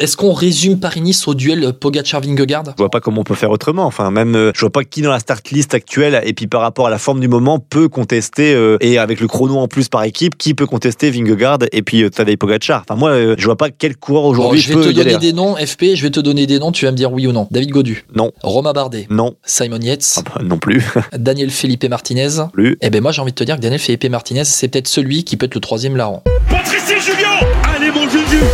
[0.00, 2.62] Est-ce qu'on résume Paris-Nice au duel Pogacar-Vingegaard?
[2.76, 3.84] Je vois pas comment on peut faire autrement.
[3.84, 6.60] Enfin, même, euh, je vois pas qui dans la start list actuelle, et puis par
[6.60, 9.88] rapport à la forme du moment, peut contester, euh, et avec le chrono en plus
[9.88, 12.84] par équipe, qui peut contester Vingegaard et puis euh, Tadej Pogacar?
[12.88, 15.18] Enfin, moi, euh, je vois pas quel coureur Bon, aujourd'hui Je vais peut te donner
[15.18, 17.32] des noms, FP, je vais te donner des noms, tu vas me dire oui ou
[17.32, 17.48] non.
[17.50, 20.80] David Godu, Non, Romain Bardet, non, Simon Yates, ah bah, non plus,
[21.18, 22.28] Daniel Felipe Martinez.
[22.52, 22.76] plus.
[22.82, 25.24] Eh ben moi j'ai envie de te dire que Daniel Felipe Martinez, c'est peut-être celui
[25.24, 26.22] qui peut être le troisième larron.
[26.48, 27.27] Patrice Julien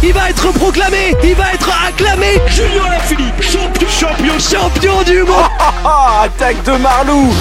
[0.02, 2.40] Il va être proclamé, il va être acclamé.
[2.48, 4.39] Julien Alaphilippe Champion Champion.
[4.39, 5.50] Champion du monde.
[5.58, 7.32] Ah, attaque de Marlou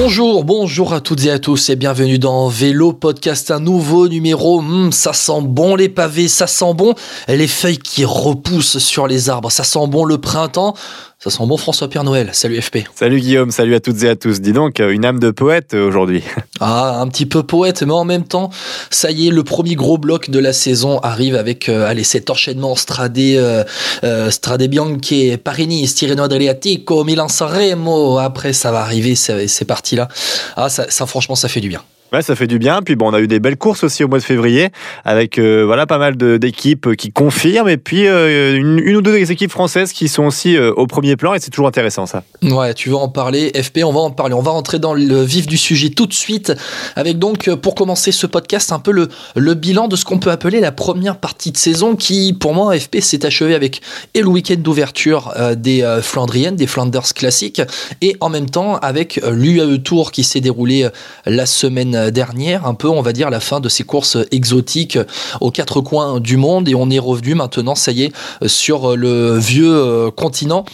[0.00, 4.62] Bonjour, bonjour à toutes et à tous et bienvenue dans Vélo Podcast, un nouveau numéro.
[4.62, 6.94] Hmm, ça sent bon les pavés, ça sent bon
[7.26, 10.76] les feuilles qui repoussent sur les arbres, ça sent bon le printemps,
[11.18, 12.30] ça sent bon François Père Noël.
[12.32, 12.78] Salut FP.
[12.94, 14.40] Salut Guillaume, salut à toutes et à tous.
[14.40, 16.22] Dis donc, euh, une âme de poète euh, aujourd'hui.
[16.60, 18.50] Ah, un petit peu poète, mais en même temps,
[18.90, 22.30] ça y est, le premier gros bloc de la saison arrive avec euh, allez, cet
[22.30, 23.62] enchaînement Strade, euh,
[24.02, 28.18] euh, Strade Bianche, Paris-Nice, Tirreno Adriatico, Milan-San Remo.
[28.18, 30.08] Après, ça va arriver, c'est c'est parti là.
[30.56, 31.82] Ah, ça, ça, franchement, ça fait du bien.
[32.12, 32.80] Ouais, ça fait du bien.
[32.82, 34.68] Puis bon, on a eu des belles courses aussi au mois de février,
[35.04, 39.50] avec euh, voilà pas mal d'équipes qui confirment, et puis euh, une, ou deux équipes
[39.50, 42.22] françaises qui sont aussi euh, au premier plan, et c'est toujours intéressant ça.
[42.42, 44.34] Ouais, tu veux en parler, FP, on va en parler.
[44.34, 46.52] On va rentrer dans le vif du sujet tout de suite,
[46.96, 50.18] avec donc, euh, pour commencer ce podcast, un peu le, le bilan de ce qu'on
[50.18, 53.80] peut appeler la première partie de saison, qui, pour moi, FP, s'est achevé avec
[54.14, 57.62] et le week-end d'ouverture euh, des euh, Flandriennes, des Flanders classiques,
[58.00, 60.90] et en même temps avec euh, l'UAE Tour qui s'est déroulé euh,
[61.26, 64.98] la semaine dernière, un peu, on va dire, la fin de ces courses exotiques
[65.40, 68.12] aux quatre coins du monde, et on est revenu maintenant, ça y est,
[68.46, 70.64] sur le vieux euh, continent.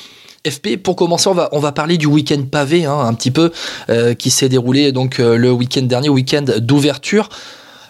[0.46, 3.50] FP, pour commencer, on va, parler du week-end pavé, hein, un petit peu,
[3.88, 7.30] euh, qui s'est déroulé donc euh, le week-end dernier, week-end d'ouverture.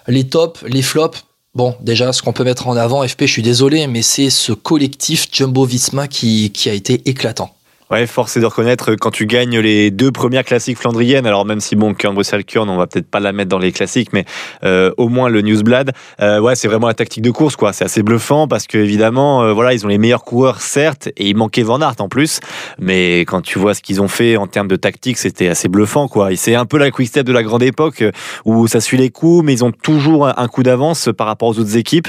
[0.07, 1.25] Les tops, les flops.
[1.55, 4.53] Bon, déjà, ce qu'on peut mettre en avant, FP, je suis désolé, mais c'est ce
[4.53, 7.51] collectif Jumbo Visma qui a été éclatant.
[7.91, 11.45] Ouais, force est de reconnaître euh, quand tu gagnes les deux premières classiques flandriennes, alors
[11.45, 14.15] même si bon, Kern Bruxelles Kern, on va peut-être pas la mettre dans les classiques,
[14.15, 14.25] mais
[14.65, 17.75] euh, au moins le Newsblad, euh, ouais, c'est vraiment la tactique de course, quoi.
[17.75, 21.37] C'est assez bluffant parce que évidemment, voilà, ils ont les meilleurs coureurs, certes, et il
[21.37, 22.41] manquait Van Aert en plus,
[22.79, 26.09] mais quand tu vois ce qu'ils ont fait en termes de tactique, c'était assez bluffant,
[26.09, 26.35] quoi.
[26.37, 28.03] C'est un peu la quick step de la grande époque
[28.47, 31.59] où ça suit les coups, mais ils ont toujours un coup d'avance par rapport aux
[31.59, 32.09] autres équipes.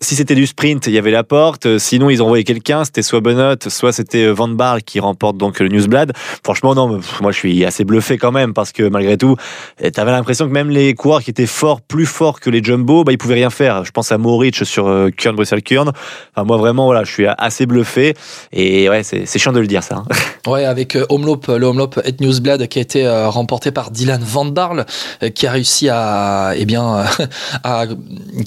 [0.00, 1.78] Si c'était du sprint, il y avait la porte.
[1.78, 2.84] Sinon, ils envoyaient quelqu'un.
[2.84, 6.12] C'était soit Benoît, soit c'était Van Baarle qui remporte donc le Newsblad.
[6.44, 9.36] Franchement, non, moi je suis assez bluffé quand même parce que malgré tout,
[9.82, 13.04] tu avais l'impression que même les coureurs qui étaient forts, plus forts que les Jumbo,
[13.04, 13.84] bah, ils pouvaient rien faire.
[13.84, 15.92] Je pense à Moritz sur euh, Kern Bruxelles Kern.
[16.34, 18.14] Enfin, moi vraiment, voilà, je suis assez bluffé
[18.52, 19.96] et ouais, c'est chiant de le dire ça.
[19.96, 20.04] hein.
[20.46, 24.22] Ouais, avec euh, Omloop, le Omloop et Newsblad qui a été euh, remporté par Dylan
[24.22, 24.86] Van Barle,
[25.24, 27.04] euh, qui a réussi à, eh bien,
[27.64, 27.86] à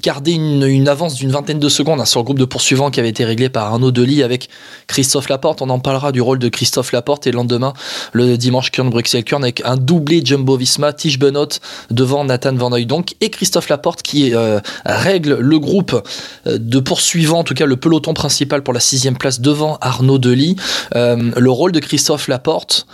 [0.02, 3.02] garder une, une avance d'une vingtaine de secondes hein, sur le groupe de poursuivants qui
[3.02, 4.48] avait été réglé par Arnaud Delis avec
[4.88, 5.62] Christophe Laporte.
[5.62, 7.74] On en parlera du rôle de Christophe Laporte et le lendemain,
[8.14, 11.48] le dimanche, Kern Bruxelles Kern avec un doublé Jumbo Visma, Tige Benoît
[11.92, 16.02] devant Nathan Van donc et Christophe Laporte qui euh, règle le groupe
[16.48, 20.18] euh, de poursuivants, en tout cas le peloton principal pour la sixième place devant Arnaud
[20.18, 20.56] Delis.
[20.96, 22.88] Euh, le rôle de Christophe Laporte.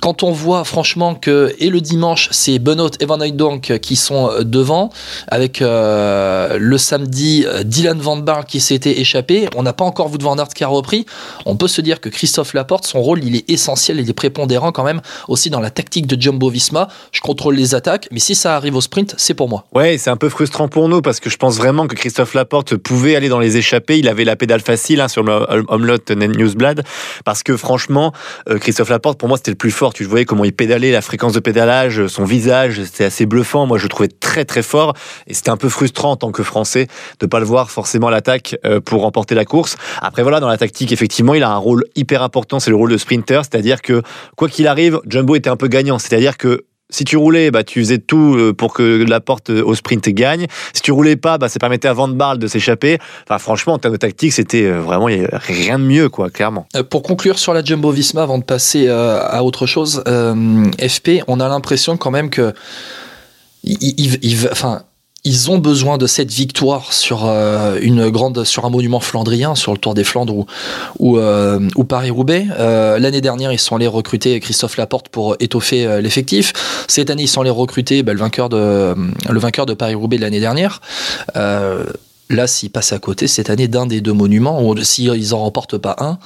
[0.00, 4.30] Quand on voit franchement que et le dimanche c'est Benoît et Van Hooydonk qui sont
[4.30, 4.90] euh, devant
[5.28, 10.10] avec euh, le samedi euh, Dylan Van Baarle qui s'était échappé, on n'a pas encore
[10.10, 11.06] Wout Van Aert qui a repris.
[11.46, 14.72] On peut se dire que Christophe Laporte son rôle il est essentiel, il est prépondérant
[14.72, 16.88] quand même aussi dans la tactique de Jumbo Visma.
[17.12, 19.66] Je contrôle les attaques, mais si ça arrive au sprint, c'est pour moi.
[19.74, 22.76] Ouais, c'est un peu frustrant pour nous parce que je pense vraiment que Christophe Laporte
[22.76, 23.98] pouvait aller dans les échappées.
[23.98, 26.82] Il avait la pédale facile hein, sur le Omlot Newsblad
[27.24, 28.12] parce que franchement,
[28.60, 29.81] Christophe Laporte, pour moi, c'était le plus fort.
[29.90, 33.66] Tu voyais comment il pédalait, la fréquence de pédalage, son visage, c'était assez bluffant.
[33.66, 34.94] Moi, je le trouvais très très fort
[35.26, 36.86] et c'était un peu frustrant en tant que Français
[37.18, 39.76] de pas le voir forcément à l'attaque euh, pour remporter la course.
[40.00, 42.92] Après, voilà, dans la tactique, effectivement, il a un rôle hyper important, c'est le rôle
[42.92, 44.02] de sprinter, c'est-à-dire que
[44.36, 45.98] quoi qu'il arrive, Jumbo était un peu gagnant.
[45.98, 49.64] C'est-à-dire que si tu roulais, bah, tu faisais tout euh, pour que la porte euh,
[49.64, 50.46] au sprint gagne.
[50.72, 52.98] Si tu roulais pas, bah, ça permettait à Van Barle de s'échapper.
[53.24, 56.66] Enfin, franchement, en termes de tactique, c'était euh, vraiment rien de mieux, quoi, clairement.
[56.90, 61.48] Pour conclure sur la Jumbo Visma, avant de passer à autre chose, FP, on a
[61.48, 62.52] l'impression quand même que
[65.24, 69.72] ils ont besoin de cette victoire sur euh, une grande, sur un monument flandrien, sur
[69.72, 70.46] le Tour des Flandres
[70.98, 72.46] ou, euh, ou Paris-Roubaix.
[72.58, 76.52] Euh, L'année dernière, ils sont allés recruter Christophe Laporte pour étoffer l'effectif.
[76.88, 78.94] Cette année, ils sont allés recruter bah, le vainqueur de,
[79.28, 79.76] le vainqueur de
[80.18, 80.80] l'année dernière.
[81.34, 85.76] Là, s'ils passent à côté cette année d'un des deux monuments, ou s'ils en remportent
[85.76, 86.18] pas un,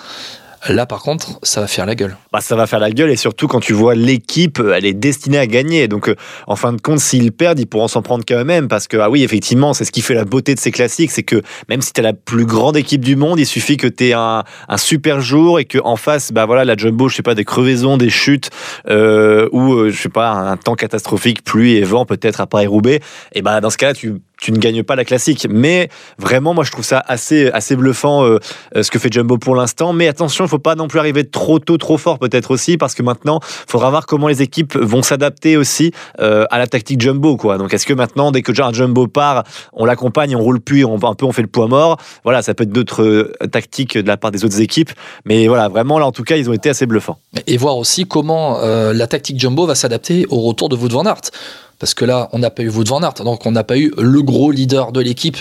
[0.69, 2.17] Là, par contre, ça va faire la gueule.
[2.33, 5.39] Bah, ça va faire la gueule et surtout quand tu vois l'équipe, elle est destinée
[5.39, 5.87] à gagner.
[5.89, 6.17] Donc, euh,
[6.47, 8.69] en fin de compte, s'ils perdent, ils pourront s'en prendre quand même.
[8.69, 11.11] Parce que, ah oui, effectivement, c'est ce qui fait la beauté de ces classiques.
[11.11, 13.87] C'est que même si tu es la plus grande équipe du monde, il suffit que
[13.87, 17.23] tu aies un, un, super jour et qu'en face, bah voilà, la jumbo, je sais
[17.23, 18.51] pas, des crevaisons, des chutes
[18.89, 23.01] euh, ou, euh, je sais pas, un temps catastrophique, pluie et vent peut-être à Paris-Roubaix.
[23.33, 24.15] Et bah, dans ce cas-là, tu
[24.47, 25.49] tu ne gagnes pas la classique.
[25.51, 25.89] Mais
[26.19, 28.39] vraiment, moi, je trouve ça assez, assez bluffant euh,
[28.81, 29.93] ce que fait Jumbo pour l'instant.
[29.93, 32.77] Mais attention, il ne faut pas non plus arriver trop tôt, trop fort, peut-être aussi,
[32.77, 35.91] parce que maintenant, il faudra voir comment les équipes vont s'adapter aussi
[36.21, 37.37] euh, à la tactique Jumbo.
[37.37, 37.59] Quoi.
[37.59, 40.95] Donc, est-ce que maintenant, dès que un Jumbo part, on l'accompagne, on roule plus, on,
[40.95, 41.97] un peu, on fait le poids mort?
[42.23, 44.93] Voilà, ça peut être d'autres euh, tactiques de la part des autres équipes.
[45.25, 47.19] Mais voilà, vraiment, là, en tout cas, ils ont été assez bluffants.
[47.49, 51.33] Et voir aussi comment la tactique Jumbo va s'adapter au retour de Wout van Aert
[51.79, 53.93] parce que là, on n'a pas eu Wout van Aert, donc on n'a pas eu
[53.99, 55.39] le gros leader de l'équipe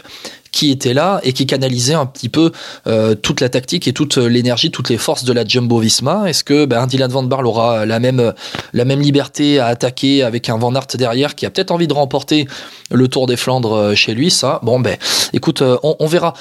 [0.56, 2.54] qui était là et qui canalisait un petit peu
[2.88, 6.30] euh, toute la tactique et toute l'énergie, toutes les forces de la Jumbo Visma.
[6.30, 8.32] Est-ce que ben, Dylan Van Barle aura la même,
[8.74, 12.48] liberté à attaquer avec un Van Aert derrière qui a peut-être envie de remporter
[12.90, 14.96] le Tour des Flandres euh, chez lui Ça, bon, ben,
[15.34, 16.34] écoute, euh, on, on verra.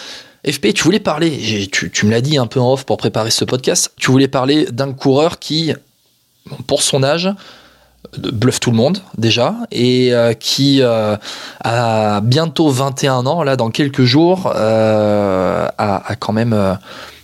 [0.49, 3.31] FP, tu voulais parler, tu, tu me l'as dit un peu en off pour préparer
[3.31, 5.73] ce podcast, tu voulais parler d'un coureur qui,
[6.67, 7.31] pour son âge,
[8.18, 11.16] bluffe tout le monde déjà et euh, qui euh,
[11.62, 16.78] a bientôt 21 ans là dans quelques jours euh, a, quand même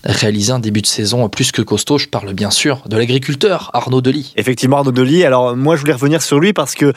[0.05, 1.99] réalisé un début de saison plus que costaud.
[1.99, 4.32] Je parle bien sûr de l'agriculteur Arnaud Delis.
[4.37, 5.25] Effectivement, Arnaud Delis.
[5.25, 6.93] Alors, moi, je voulais revenir sur lui parce que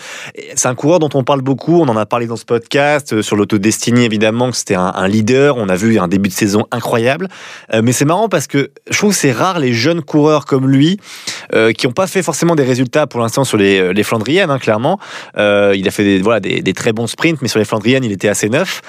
[0.56, 1.82] c'est un coureur dont on parle beaucoup.
[1.82, 5.58] On en a parlé dans ce podcast, euh, sur l'autodestinée, évidemment, que c'était un, leader.
[5.58, 7.28] On a vu un début de saison incroyable.
[7.74, 10.70] Euh, mais c'est marrant parce que je trouve que c'est rare les jeunes coureurs comme
[10.70, 11.00] lui
[11.54, 15.00] euh, qui n'ont pas fait forcément des résultats pour l'instant sur les, Flandriennes, hein, clairement.
[15.38, 18.12] il a fait des, voilà, des, des, très bons sprints, mais sur les Flandriennes, il
[18.12, 18.82] était assez neuf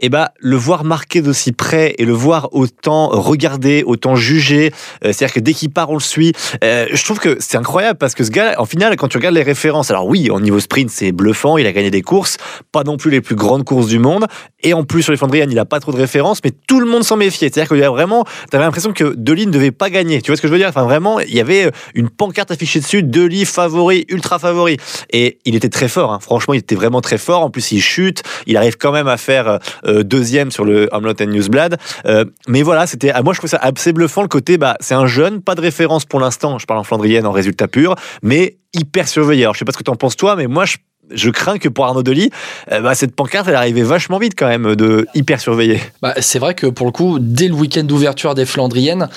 [0.00, 4.72] eh bah, le voir marquer d'aussi près et le voir autant regarder, autant juger,
[5.04, 6.32] euh, c'est-à-dire que dès qu'il part, on le suit.
[6.64, 9.34] Euh, je trouve que c'est incroyable parce que ce gars, en final, quand tu regardes
[9.34, 12.38] les références, alors oui, au niveau sprint, c'est bluffant, il a gagné des courses,
[12.72, 14.26] pas non plus les plus grandes courses du monde,
[14.62, 16.86] et en plus sur les Flandriennes, il a pas trop de références, mais tout le
[16.86, 17.48] monde s'en méfiait.
[17.48, 20.20] C'est-à-dire qu'il y a vraiment, t'avais l'impression que Deli ne devait pas gagner.
[20.22, 20.68] Tu vois ce que je veux dire?
[20.68, 24.76] Enfin, vraiment, il y avait une pancarte affichée dessus, Deli favori, ultra favori,
[25.10, 26.12] et il était très fort.
[26.12, 26.18] Hein.
[26.20, 27.42] Franchement, il était vraiment très fort.
[27.42, 31.14] En plus, il chute, il arrive quand même à faire euh, deuxième sur le Hamlet
[31.26, 31.78] Newsblad.
[32.06, 35.06] Euh, mais voilà, c'était, moi je trouve ça assez bluffant le côté, bah, c'est un
[35.06, 39.08] jeune, pas de référence pour l'instant, je parle en flandrienne en résultat pur, mais hyper
[39.08, 39.44] surveillé.
[39.44, 40.64] Alors je sais pas ce que tu en penses toi, mais moi
[41.10, 42.30] je crains que pour Arnaud Delis,
[42.72, 45.80] euh, bah, cette pancarte, elle arrivait vachement vite quand même de hyper surveiller.
[46.02, 49.08] Bah, c'est vrai que pour le coup, dès le week-end d'ouverture des Flandriennes,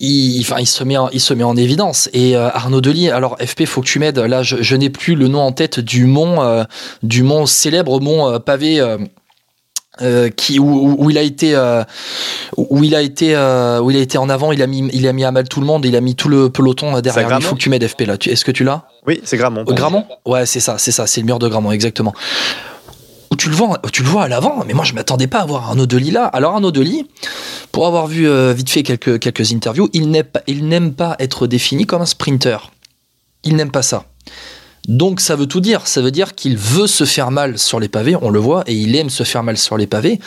[0.00, 2.10] il, se met en, évidence.
[2.12, 4.18] Et euh, Arnaud Delis, alors FP, faut que tu m'aides.
[4.18, 6.66] Là, je, n'ai plus le nom en tête du mont,
[7.02, 8.80] du mont célèbre mont pavé
[10.02, 11.84] euh, qui où, où, il a été euh,
[12.56, 15.06] où il a été euh, où il a été en avant il a mis il
[15.06, 17.44] a mis à mal tout le monde il a mis tout le peloton derrière il
[17.44, 18.16] faut que tu m'aides FP là.
[18.26, 18.88] Est-ce que tu l'as?
[19.06, 19.62] Oui c'est Gramont.
[19.62, 20.04] Gramont?
[20.26, 22.12] Ouais c'est ça c'est ça c'est le mur de Gramont exactement.
[23.30, 25.46] Où tu le vois tu le vois à l'avant mais moi je m'attendais pas à
[25.46, 26.24] voir Arnaud Delis là.
[26.24, 27.06] Alors Arnaud Delis
[27.70, 31.46] pour avoir vu vite fait quelques quelques interviews il n'aime pas il n'aime pas être
[31.46, 32.72] défini comme un sprinter.
[33.44, 34.06] Il n'aime pas ça
[34.88, 37.88] donc ça veut tout dire, ça veut dire qu'il veut se faire mal sur les
[37.88, 40.20] pavés, on le voit, et il aime se faire mal sur les pavés.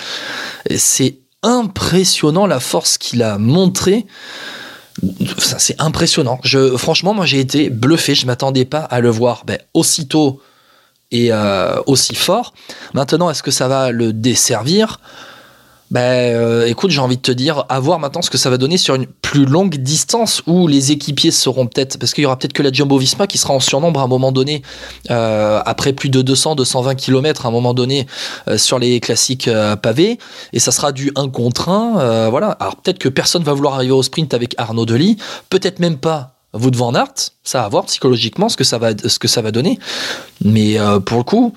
[0.76, 4.06] C'est impressionnant la force qu'il a montrée.
[5.38, 6.40] C'est impressionnant.
[6.44, 10.42] Je, franchement, moi j'ai été bluffé, je m'attendais pas à le voir ben, aussitôt
[11.12, 12.54] et euh, aussi fort.
[12.94, 15.00] Maintenant, est-ce que ça va le desservir?
[15.90, 18.58] Ben, euh, écoute, j'ai envie de te dire, à voir maintenant ce que ça va
[18.58, 22.38] donner sur une plus longue distance où les équipiers seront peut-être, parce qu'il y aura
[22.38, 24.64] peut-être que la Jumbo Visma qui sera en surnombre à un moment donné,
[25.12, 28.06] euh, après plus de 200, 220 km à un moment donné
[28.50, 29.50] euh, sur les classiques
[29.82, 30.18] pavés,
[30.52, 32.30] et ça sera du 1 contre 1.
[32.30, 32.52] voilà.
[32.60, 35.18] Alors peut-être que personne va vouloir arriver au sprint avec Arnaud Delis,
[35.50, 37.14] peut-être même pas vous devant Aert,
[37.44, 39.80] ça à voir psychologiquement ce que ça va, ce que ça va donner.
[40.44, 41.54] Mais pour le coup,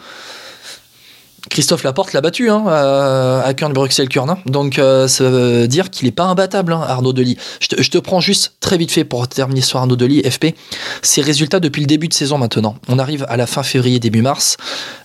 [1.48, 4.28] Christophe Laporte l'a battu hein, à Kern Bruxelles Kurn.
[4.28, 4.38] Hein.
[4.46, 7.36] Donc euh, ça veut dire qu'il n'est pas imbattable, hein, Arnaud Delis.
[7.60, 10.54] Je te, je te, prends juste très vite fait pour terminer sur Arnaud Delis, FP.
[11.02, 12.76] Ses résultats depuis le début de saison maintenant.
[12.88, 14.56] On arrive à la fin février, début mars.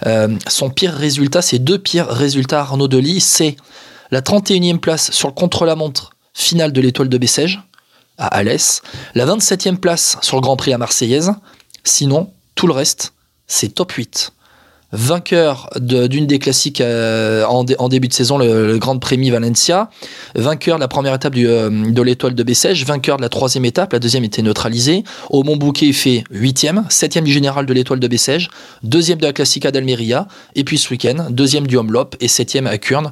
[0.05, 3.55] Euh, son pire résultat, ses deux pires résultats Arnaud Delis, c'est
[4.11, 7.61] la 31e place sur le contre-la-montre finale de l'étoile de Bessèges
[8.17, 8.81] à Alès,
[9.13, 11.33] la 27e place sur le Grand Prix à Marseillaise.
[11.83, 13.13] Sinon, tout le reste,
[13.47, 14.31] c'est top 8
[14.95, 19.89] vainqueur d'une des classiques euh, en, début de saison, le, Grand Prix Valencia,
[20.35, 23.93] vainqueur de la première étape euh, de l'étoile de Bessèges, vainqueur de la troisième étape,
[23.93, 25.03] la deuxième était neutralisée.
[25.29, 28.49] Au Mont Bouquet, fait huitième, septième du général de l'étoile de Bessèges,
[28.83, 32.77] deuxième de la Classica d'Almeria, et puis ce week-end, deuxième du Homelop et septième à
[32.77, 33.11] Kurn.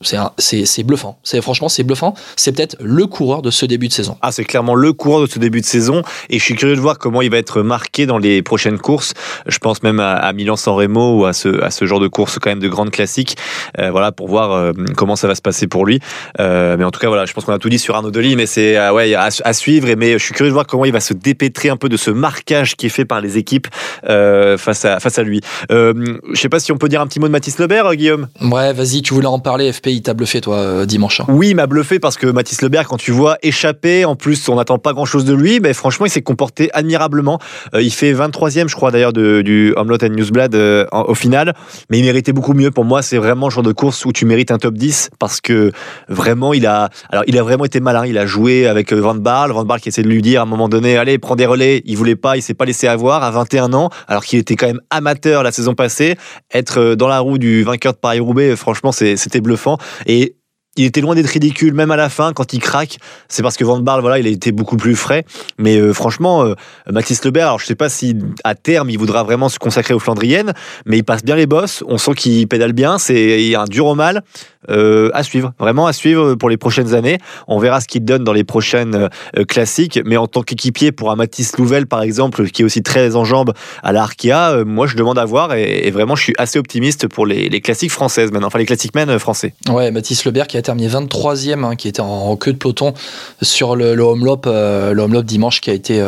[0.00, 1.18] C'est bluffant.
[1.22, 2.14] C'est franchement c'est bluffant.
[2.36, 4.16] C'est peut-être le coureur de ce début de saison.
[4.22, 6.80] Ah, c'est clairement le coureur de ce début de saison et je suis curieux de
[6.80, 9.14] voir comment il va être marqué dans les prochaines courses.
[9.46, 12.38] Je pense même à, à Milan-San Remo ou à ce, à ce genre de course
[12.38, 13.36] quand même de grandes classiques.
[13.78, 16.00] Euh, voilà, pour voir euh, comment ça va se passer pour lui.
[16.40, 18.36] Euh, mais en tout cas, voilà, je pense qu'on a tout dit sur Arnaud Delis,
[18.36, 19.88] mais c'est ouais, à, à suivre.
[19.88, 21.96] Et, mais je suis curieux de voir comment il va se dépêtrer un peu de
[21.96, 23.66] ce marquage qui est fait par les équipes
[24.04, 25.40] face, à, face à lui.
[25.70, 28.28] Je sais pas si on peut dire un petit mot de Mathis Lebert, Guillaume?
[28.40, 29.72] Ouais, vas-y, tu voulais en parler.
[29.72, 31.20] FP, il t'a bluffé toi euh, dimanche.
[31.20, 31.26] hein?
[31.28, 34.56] Oui, il m'a bluffé parce que Mathis Lebert, quand tu vois échapper, en plus on
[34.56, 37.38] n'attend pas grand-chose de lui, mais franchement il s'est comporté admirablement.
[37.74, 41.54] Euh, il fait 23e, je crois d'ailleurs, du Homelot and Newsblad euh, au final,
[41.90, 42.70] mais il méritait beaucoup mieux.
[42.70, 45.40] Pour moi, c'est vraiment le genre de course où tu mérites un top 10 parce
[45.40, 45.72] que
[46.08, 48.06] vraiment il a, alors il a vraiment été malin.
[48.06, 50.46] Il a joué avec Van Barle, Van Barle qui essaie de lui dire à un
[50.46, 51.82] moment donné, allez, prends des relais.
[51.86, 54.66] Il voulait pas, il s'est pas laissé avoir à 21 ans, alors qu'il était quand
[54.66, 56.16] même amateur la saison passée.
[56.52, 59.77] Être dans la roue du vainqueur de Paris-Roubaix, franchement, c'était bluffant.
[60.06, 60.36] Et
[60.78, 62.98] il était loin d'être ridicule, même à la fin, quand il craque.
[63.28, 65.24] C'est parce que Van Barle, voilà, il a été beaucoup plus frais.
[65.58, 66.54] Mais euh, franchement, euh,
[66.88, 69.98] Mathis Lebert, alors je sais pas si à terme il voudra vraiment se consacrer aux
[69.98, 70.52] Flandriennes,
[70.86, 71.82] mais il passe bien les bosses.
[71.88, 72.98] On sent qu'il pédale bien.
[72.98, 74.22] C'est il y a un dur au mal.
[74.70, 77.18] Euh, à suivre, vraiment à suivre pour les prochaines années.
[77.46, 80.00] On verra ce qu'il donne dans les prochaines euh, classiques.
[80.04, 81.16] Mais en tant qu'équipier pour un
[81.56, 83.52] Louvel, par exemple, qui est aussi très en jambes
[83.84, 87.06] à la Arkea, euh, moi je demande à voir et, vraiment je suis assez optimiste
[87.06, 89.54] pour les, classiques françaises maintenant, enfin les classiques men français.
[89.68, 92.94] Ouais, Mathis Lebert qui a terminé 23e, hein, qui était en, queue de peloton
[93.42, 96.04] sur le, le Homelop, le dimanche qui a été,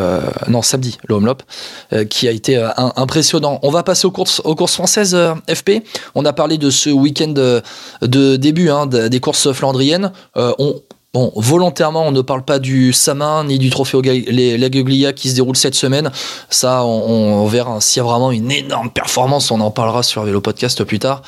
[0.48, 1.42] non samedi, le Homelop,
[2.08, 3.58] qui a été impressionnant.
[3.62, 5.16] On va passer aux courses, aux courses françaises
[5.48, 5.82] FP.
[6.14, 7.62] On a parlé de ce week-end de,
[8.02, 10.12] de début hein, de- des courses flandriennes.
[10.36, 14.12] Euh, on Bon, volontairement, on ne parle pas du Samin ni du trophée au Ga-
[14.12, 16.12] les- la Guglia qui se déroule cette semaine.
[16.50, 19.50] Ça, on, on verra s'il y a vraiment une énorme performance.
[19.50, 21.22] On en parlera sur Vélo Podcast plus tard.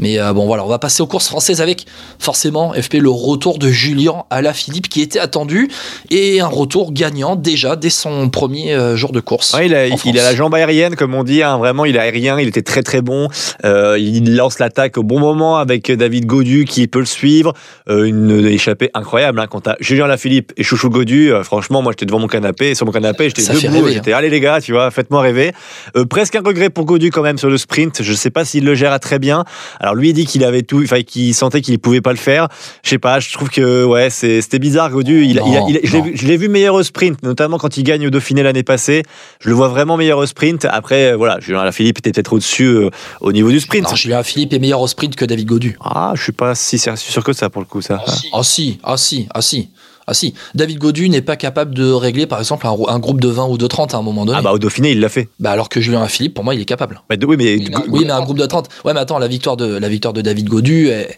[0.00, 1.86] Mais euh, bon, voilà, on va passer aux courses françaises avec
[2.18, 5.68] forcément FP le retour de Julien Alaphilippe qui était attendu
[6.10, 9.54] et un retour gagnant déjà dès son premier euh, jour de course.
[9.54, 11.44] Ouais, il, a, il la jambe aérienne, comme on dit.
[11.44, 12.40] hein, vraiment, il est aérien.
[12.40, 13.28] Il était très très bon.
[13.64, 17.52] Euh, il lance l'attaque au bon moment avec David Godu qui peut le suivre.
[17.88, 19.27] Une échappée incroyable.
[19.38, 22.74] Hein, quand t'as Julien Lafilippe et Chouchou Godu, euh, franchement, moi j'étais devant mon canapé,
[22.74, 23.82] sur mon canapé, j'étais debout.
[23.84, 25.52] rêver, J'étais allez les gars, tu vois, faites-moi rêver.
[25.96, 28.02] Euh, presque un regret pour Godu quand même sur le sprint.
[28.02, 29.44] Je sais pas s'il le gère très bien.
[29.80, 32.48] Alors lui il dit qu'il avait tout, enfin qu'il sentait qu'il pouvait pas le faire.
[32.84, 33.18] Je sais pas.
[33.20, 34.90] Je trouve que ouais, c'était bizarre.
[34.90, 38.06] Godu, il, il il je l'ai Non, vu- meilleur au sprint, notamment quand il gagne
[38.06, 39.02] au Dauphiné l'année passée.
[39.40, 40.66] Je le vois vraiment meilleur au sprint.
[40.70, 43.86] Après, euh, voilà, Julien Alaphilippe était peut-être au-dessus euh, au niveau du sprint.
[43.86, 45.76] Alors, Julien Alaphilippe est meilleur au sprint que David Godu.
[45.82, 48.00] Ah, je suis pas si sûr sûr que ça pour le coup, ça.
[48.06, 49.17] Ah si, ah si, ah si.
[49.34, 53.28] Ah si, David Godu n'est pas capable de régler par exemple un, un groupe de
[53.28, 54.38] 20 ou de 30 à un moment donné.
[54.38, 55.28] Ah bah au Dauphiné, il l'a fait.
[55.38, 57.02] Bah, alors que Julien Alaphilippe, pour moi, il est capable.
[57.10, 57.56] Bah, de- oui, mais
[57.88, 58.68] Oui, mais un groupe de 30.
[58.86, 61.08] Ouais, mais attends, la victoire de, la victoire de David Godu, elle,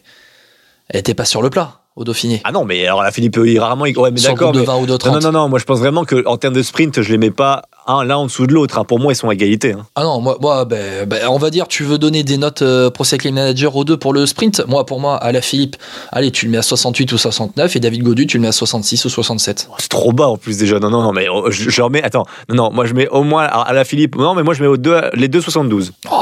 [0.88, 2.40] elle était pas sur le plat au Dauphiné.
[2.45, 3.97] ah non, mais alors Alaphilippe, il rarement, il...
[3.99, 4.52] ouais, mais d'accord.
[4.52, 5.14] de mais- 20 ou de Non, 30.
[5.14, 7.30] non, non, non, moi je pense vraiment que en termes de sprint, je les mets
[7.30, 8.78] pas un l'un en dessous de l'autre.
[8.78, 8.85] hein.
[8.85, 9.73] Pour moi, ils sont à égalité.
[9.73, 9.85] hein.
[9.97, 12.88] Ah non, moi, moi ben, ben, on va dire, tu veux donner des notes euh,
[12.88, 14.62] Pro Cycling Manager aux deux pour le sprint?
[14.66, 15.76] Moi, pour moi, à la Philippe,
[16.11, 18.52] allez, tu le mets à 68 ou 69, et David Godu, tu le mets à
[18.52, 19.69] 66 ou 67.
[19.71, 20.78] Oh, C'est trop bas en plus déjà.
[20.78, 22.02] Non, non, non, mais oh, je, je remets.
[22.02, 24.16] Attends, non, non, moi je mets au moins à la Philippe.
[24.16, 25.92] Non, mais moi je mets aux deux, les deux 72.
[26.11, 26.16] Oh,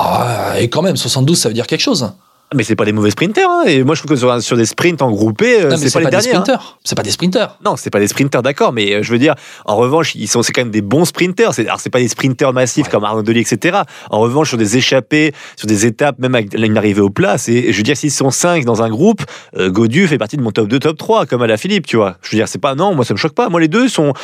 [0.59, 2.11] et quand même, 72, ça veut dire quelque chose.
[2.55, 3.49] Mais c'est pas des mauvais sprinters.
[3.49, 3.65] hein.
[3.67, 5.93] Et moi je trouve que sur, sur des sprints en groupé, euh, Non, mais c'est
[5.93, 6.29] pas, les des derniers.
[6.31, 6.33] hein.
[6.45, 6.79] sprinters.
[6.83, 7.59] C'est pas des sprinters.
[7.65, 9.35] Non, c'est pas des sprinters, d'accord, mais euh, je veux dire,
[9.67, 11.53] en revanche, ils sont, c'est quand même des bons sprinters.
[11.53, 12.91] C'est, alors, c'est pas des sprinters massifs Ouais.
[12.91, 13.81] comme Arnaud Delis, etc.
[14.11, 17.71] En revanche, sur des échappées, sur des étapes, même avec une arrivée au plat, c'est,
[17.73, 19.21] je veux dire, s'ils sont 5 dans un groupe,
[19.59, 21.97] euh, Godu fait partie de mon top 2, top 3, comme à la Philippe, tu
[21.97, 22.17] vois.
[22.23, 23.49] Je veux dire, c'est pas, non, moi, ça me choque pas.
[23.51, 24.15] Moi, les deux sont,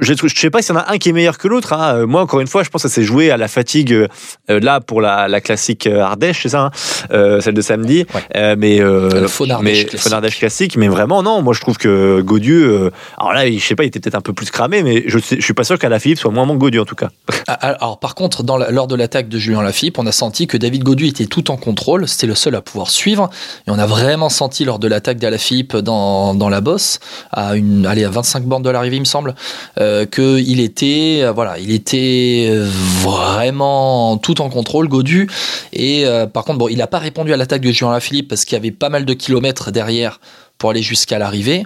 [0.00, 1.72] je, je sais pas s'il y en a un qui est meilleur que l'autre.
[1.72, 1.94] hein.
[1.98, 4.08] Euh, Moi, encore une fois, je pense que ça s'est joué à la fatigue, euh,
[4.50, 6.70] euh, là, pour la, la classique euh, Ardèche, c'est ça, hein
[7.12, 8.04] Euh, celle de samedi.
[8.14, 8.20] Ouais.
[8.36, 9.26] Euh, mais, euh,
[9.62, 10.38] mais, classique.
[10.38, 13.84] Classique, mais vraiment, non, moi, je trouve que Godu, euh, alors là, je sais pas,
[13.84, 15.88] il était peut-être un peu plus cramé, mais je, sais- je suis pas sûr qu'à
[15.88, 17.08] la Philippe soit moins bon que Godu, en tout cas.
[17.48, 20.46] Ah, Alors, par contre, dans la- lors de l'attaque de Julien Lafilippe, on a senti
[20.46, 22.06] que David Godu était tout en contrôle.
[22.08, 23.30] C'était le seul à pouvoir suivre.
[23.66, 26.98] Et on a vraiment senti lors de l'attaque d'Alaphilippe dans, dans la bosse,
[27.32, 29.34] à une, allez, à 25 bornes de l'arrivée, il me semble,
[29.80, 32.66] euh, qu'il était, euh, voilà, il était euh,
[33.20, 35.28] vraiment tout en contrôle, Godu.
[35.72, 38.44] Et euh, par contre, bon, il n'a pas répondu à l'attaque de Julien Lafilippe parce
[38.44, 40.20] qu'il y avait pas mal de kilomètres derrière
[40.58, 41.64] pour aller jusqu'à l'arrivée.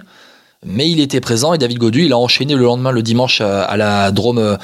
[0.63, 3.75] Mais il était présent et David Godu, il a enchaîné le lendemain, le dimanche, à,
[3.77, 4.59] la Drôme,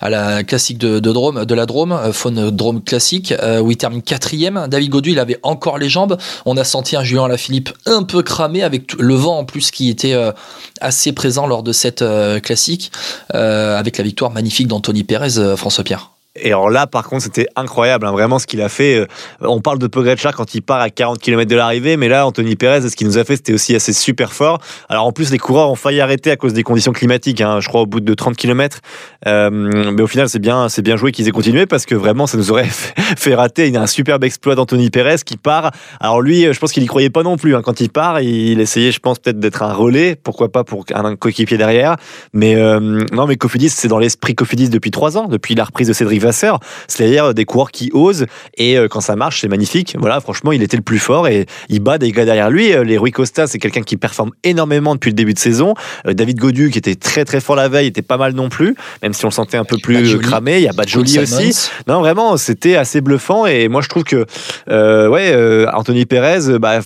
[0.00, 3.76] à la classique de, Drôme, de la Drôme, euh, Faune Drôme classique, euh, où il
[3.76, 4.66] termine quatrième.
[4.68, 6.16] David Godu, il avait encore les jambes.
[6.46, 9.90] On a senti un Julien Lafilippe un peu cramé avec le vent en plus qui
[9.90, 10.32] était euh,
[10.80, 12.02] assez présent lors de cette
[12.42, 12.90] classique,
[13.30, 16.13] avec la victoire magnifique d'Anthony Pérez, François Pierre.
[16.36, 18.96] Et alors là, par contre, c'était incroyable, hein, vraiment ce qu'il a fait.
[18.96, 19.06] Euh,
[19.40, 22.56] On parle de Pogacar quand il part à 40 km de l'arrivée, mais là, Anthony
[22.56, 24.58] Perez, ce qu'il nous a fait, c'était aussi assez super fort.
[24.88, 27.68] Alors en plus, les coureurs ont failli arrêter à cause des conditions climatiques, hein, je
[27.68, 28.80] crois au bout de 30 km.
[29.28, 32.26] Euh, mais au final, c'est bien, c'est bien joué qu'ils aient continué parce que vraiment,
[32.26, 32.64] ça nous aurait
[33.16, 33.68] fait, rater.
[33.68, 35.70] Il y a un superbe exploit d'Anthony Perez qui part.
[36.00, 37.54] Alors lui, je pense qu'il y croyait pas non plus.
[37.54, 37.62] hein.
[37.62, 41.14] Quand il part, il essayait, je pense, peut-être d'être un relais, pourquoi pas pour un
[41.14, 41.94] coéquipier derrière.
[42.32, 45.86] Mais euh, non, mais Cofidis, c'est dans l'esprit Cofidis depuis trois ans, depuis la reprise
[45.86, 46.60] de Cédric Vasseur.
[46.88, 48.26] C'est-à-dire des coureurs qui osent
[48.56, 49.96] et euh, quand ça marche, c'est magnifique.
[49.98, 52.72] Voilà, franchement, il était le plus fort et il bat des gars derrière lui.
[52.72, 55.74] Euh, Les Rui Costa, c'est quelqu'un qui performe énormément depuis le début de saison.
[56.06, 58.74] Euh, David Godu, qui était très très fort la veille, était pas mal non plus,
[59.02, 60.26] même si on le sentait un peu plus Badjoli.
[60.26, 60.56] cramé.
[60.58, 61.52] Il y a Badjoli aussi.
[61.86, 64.26] Non, vraiment, c'était assez bluffant et moi je trouve que
[64.70, 66.80] euh, ouais, euh, Anthony Perez, euh, bah,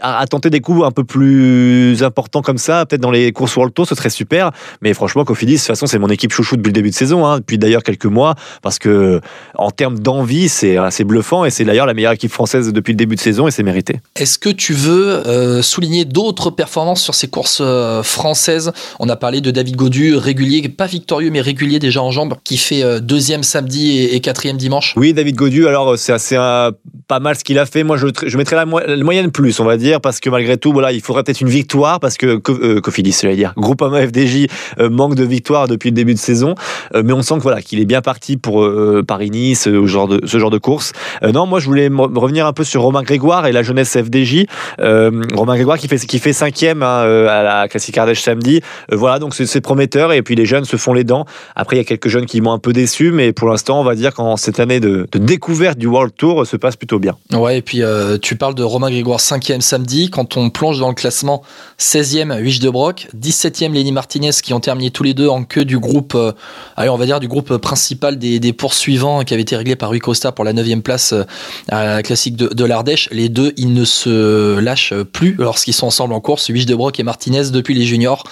[0.00, 3.56] à, à tenter des coups un peu plus importants comme ça, peut-être dans les courses
[3.56, 4.50] World Tour, ce serait super.
[4.82, 7.26] Mais franchement, Cofidis, de toute façon, c'est mon équipe chouchou depuis le début de saison,
[7.26, 9.20] hein, depuis d'ailleurs quelques mois, parce que
[9.56, 12.96] en termes d'envie, c'est assez bluffant et c'est d'ailleurs la meilleure équipe française depuis le
[12.96, 14.00] début de saison et c'est mérité.
[14.16, 18.72] Est-ce que tu veux euh, souligner d'autres performances sur ces courses euh, françaises?
[18.98, 22.56] On a parlé de David Godu, régulier, pas victorieux, mais régulier déjà en jambes, qui
[22.56, 24.94] fait euh, deuxième samedi et, et quatrième dimanche.
[24.96, 26.72] Oui, David Godu, alors c'est assez euh,
[27.08, 27.84] pas mal ce qu'il a fait.
[27.84, 30.56] Moi, je, je mettrais la, mo- la moyenne plus, on va dire, parce que malgré
[30.56, 34.46] tout, voilà, il faudrait peut-être une victoire, parce que euh, Cofidis, j'allais dire, Groupama FDJ
[34.78, 36.54] euh, manque de victoire depuis le début de saison,
[36.94, 40.08] Euh, mais on sent que voilà, qu'il est bien parti pour euh, Paris-Nice, euh, genre
[40.08, 40.92] de, ce genre de course.
[41.22, 44.46] Non, moi, je voulais revenir un peu sur Romain Grégoire et la jeunesse FDJ.
[44.78, 48.60] Romain Grégoire qui fait, qui fait cinquième hein, à la Classique Ardèche samedi.
[48.90, 51.24] Voilà, donc c'est prometteur, et puis les jeunes se font les dents.
[51.56, 53.84] Après, il y a quelques jeunes qui m'ont un peu déçu, mais pour l'instant, on
[53.84, 57.16] va dire qu'en cette année de, découverte du World Tour se passe plutôt bien.
[57.32, 57.82] Ouais, et puis
[58.22, 59.73] tu parles de Romain Grégoire 5e samedi.
[60.10, 61.42] Quand on plonge dans le classement,
[61.80, 65.64] 16e, Huich de Broc, 17e, Lenny Martinez, qui ont terminé tous les deux en queue
[65.64, 66.32] du groupe, euh,
[66.76, 70.52] allez, du groupe principal des, poursuivants qui avait été réglé par Rui Costa pour la
[70.52, 71.24] 9e place euh,
[71.68, 73.08] à la classique de, l'Ardèche.
[73.10, 77.00] Les deux, ils ne se lâchent plus lorsqu'ils sont ensemble en course, Huich de Broc
[77.00, 78.24] et Martinez depuis les juniors.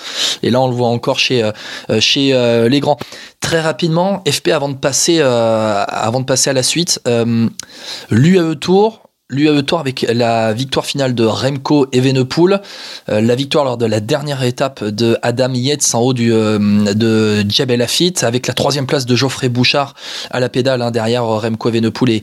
[0.42, 2.98] Et là, on le voit encore chez, euh, les grands.
[3.40, 7.00] Très rapidement, FP avant de passer, avant de passer à la suite,
[8.10, 9.01] l'UAE Tour,
[9.32, 12.60] l'UAE Tour avec la victoire finale de Remco Evenepoel,
[13.08, 16.58] euh, la victoire lors de la dernière étape de Adam Yates en haut du, euh,
[16.94, 19.94] de Djebel Lafitte, avec la troisième place de Geoffrey Bouchard
[20.30, 22.22] à la pédale hein, derrière Remco Evenepoel et,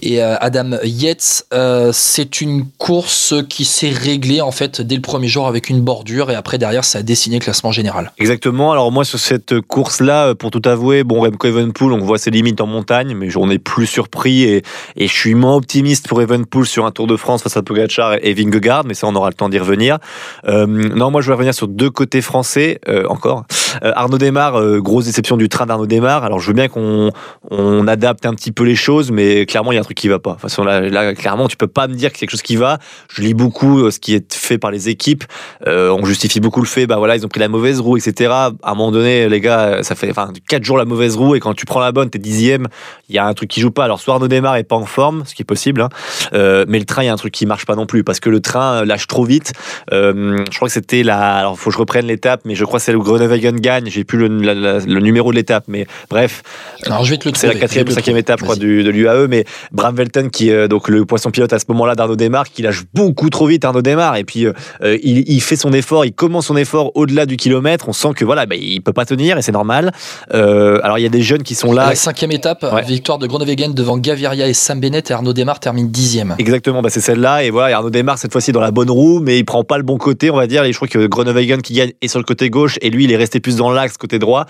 [0.00, 1.44] et euh, Adam Yates.
[1.52, 5.80] Euh, c'est une course qui s'est réglée en fait dès le premier jour avec une
[5.80, 8.12] bordure et après derrière ça a dessiné le classement général.
[8.18, 8.70] Exactement.
[8.70, 12.60] Alors moi sur cette course-là, pour tout avouer, bon Remco Evenepoel, on voit ses limites
[12.60, 14.62] en montagne, mais on est plus surpris et,
[14.96, 18.16] et je suis moins optimiste pour Evenepoel sur un Tour de France face à Pogacar
[18.22, 19.98] et Vingegaard, mais ça on aura le temps d'y revenir.
[20.46, 23.44] Euh, non, moi je vais revenir sur deux côtés français euh, encore.
[23.82, 26.24] Euh, Arnaud euh, grosse déception du train d'Arnaud Desmar.
[26.24, 27.10] Alors je veux bien qu'on
[27.50, 30.08] on adapte un petit peu les choses, mais clairement il y a un truc qui
[30.08, 30.30] va pas.
[30.30, 32.78] De toute façon là, clairement tu peux pas me dire a quelque chose qui va.
[33.10, 35.24] Je lis beaucoup ce qui est fait par les équipes.
[35.66, 38.30] On justifie beaucoup le fait, bah voilà, ils ont pris la mauvaise roue, etc.
[38.30, 41.40] À un moment donné, les gars, ça fait enfin quatre jours la mauvaise roue et
[41.40, 42.68] quand tu prends la bonne, t'es dixième.
[43.08, 43.84] Il y a un truc qui joue pas.
[43.84, 45.88] Alors soit Arnaud Desmar est pas en forme, ce qui est possible, hein,
[46.32, 48.20] euh, mais le train, il y a un truc qui marche pas non plus parce
[48.20, 49.52] que le train lâche trop vite.
[49.92, 51.36] Euh, je crois que c'était la.
[51.36, 53.86] Alors faut que je reprenne l'étape, mais je crois que c'est le Groenewegen gagne.
[53.88, 56.42] J'ai plus le, la- la- le numéro de l'étape, mais bref,
[56.86, 58.64] Alors je vais te le c'est la quatrième ou cinquième étape, je crois, Vas-y.
[58.66, 59.26] du, de l'UAE.
[59.28, 62.62] Mais Bram Velten, qui est donc le poisson pilote à ce moment-là d'Arnaud Desmar, qui
[62.62, 64.16] lâche beaucoup trop vite Arnaud Desmar.
[64.16, 67.36] Et puis, euh, euh, il, il fait son effort, il commence son effort au-delà du
[67.36, 67.88] kilomètre.
[67.88, 69.92] On sent que voilà, bah, il peut pas tenir et c'est normal.
[70.34, 71.88] Euh, alors, il y a des jeunes qui sont là.
[71.88, 72.82] La cinquième étape, Ouais.
[72.82, 75.90] victoire de Groenewegen devant Gaviria et Sam Bennett et Arnaud Demar termine
[76.38, 77.44] Exactement, bah c'est celle-là.
[77.44, 79.84] Et voilà, Arnaud Desmar, cette fois-ci, dans la bonne roue, mais il prend pas le
[79.84, 80.64] bon côté, on va dire.
[80.64, 83.12] Et je crois que Groenewegen qui gagne est sur le côté gauche, et lui, il
[83.12, 84.46] est resté plus dans l'axe, côté droit,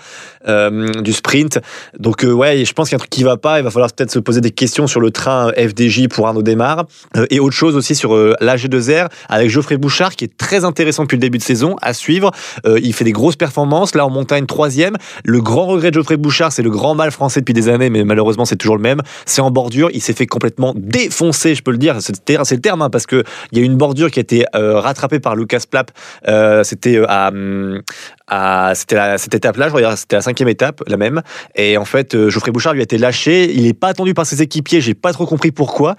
[0.47, 1.59] euh, du sprint.
[1.97, 3.59] Donc, euh, ouais, je pense qu'il y a un truc qui va pas.
[3.59, 6.85] Il va falloir peut-être se poser des questions sur le train FDJ pour Arnaud Desmar.
[7.17, 11.03] Euh, et autre chose aussi sur euh, l'AG2R, avec Geoffrey Bouchard, qui est très intéressant
[11.03, 12.31] depuis le début de saison, à suivre.
[12.65, 13.95] Euh, il fait des grosses performances.
[13.95, 14.95] Là, en montagne, troisième.
[15.23, 18.03] Le grand regret de Geoffrey Bouchard, c'est le grand mal français depuis des années, mais
[18.03, 19.01] malheureusement, c'est toujours le même.
[19.25, 19.89] C'est en bordure.
[19.93, 21.97] Il s'est fait complètement défoncer, je peux le dire.
[21.99, 22.15] C'est
[22.51, 25.19] le terme, hein, parce que il y a une bordure qui a été euh, rattrapée
[25.19, 25.91] par Lucas Plapp.
[26.27, 27.81] Euh, c'était euh,
[28.27, 31.21] à, c'était cette étape-là, je regarde, c'était la cinquième étape, la même.
[31.55, 33.51] Et en fait, Geoffrey Bouchard lui a été lâché.
[33.51, 34.81] Il n'est pas attendu par ses équipiers.
[34.81, 35.95] J'ai pas trop compris pourquoi.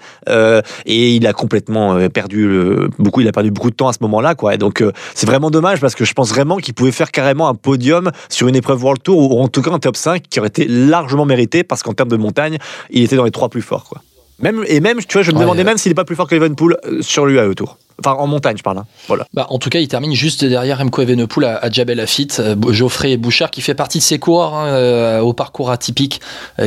[0.85, 2.49] Et il a complètement perdu
[2.97, 3.21] beaucoup.
[3.21, 4.55] Il a perdu beaucoup de temps à ce moment-là, quoi.
[4.55, 7.55] Et donc, c'est vraiment dommage parce que je pense vraiment qu'il pouvait faire carrément un
[7.55, 10.49] podium sur une épreuve World Tour ou en tout cas un top 5 qui aurait
[10.49, 12.57] été largement mérité parce qu'en termes de montagne,
[12.89, 14.01] il était dans les trois plus forts.
[14.41, 16.27] Même, et même, tu vois, je me Ouais, demandais même s'il n'est pas plus fort
[16.27, 17.77] que Evenpool euh, sur l'UAE Tour.
[18.03, 18.79] Enfin, en montagne, je parle.
[18.79, 18.85] hein.
[19.07, 19.27] Voilà.
[19.33, 23.15] Bah, en tout cas, il termine juste derrière Remco Evenepoel à, à Lafitte, euh, Geoffrey
[23.17, 26.19] Bouchard qui fait partie de ces coureurs hein, euh, au parcours atypique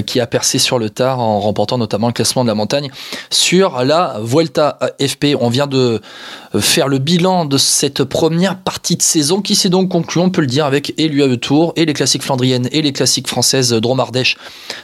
[0.06, 2.90] qui a percé sur le tard en remportant notamment le classement de la montagne
[3.30, 5.36] sur la Vuelta FP.
[5.40, 6.00] On vient de
[6.60, 10.40] faire le bilan de cette première partie de saison qui s'est donc conclue, on peut
[10.40, 14.36] le dire, avec et l'UAE Tour et les classiques flandriennes et les classiques françaises Dromardèche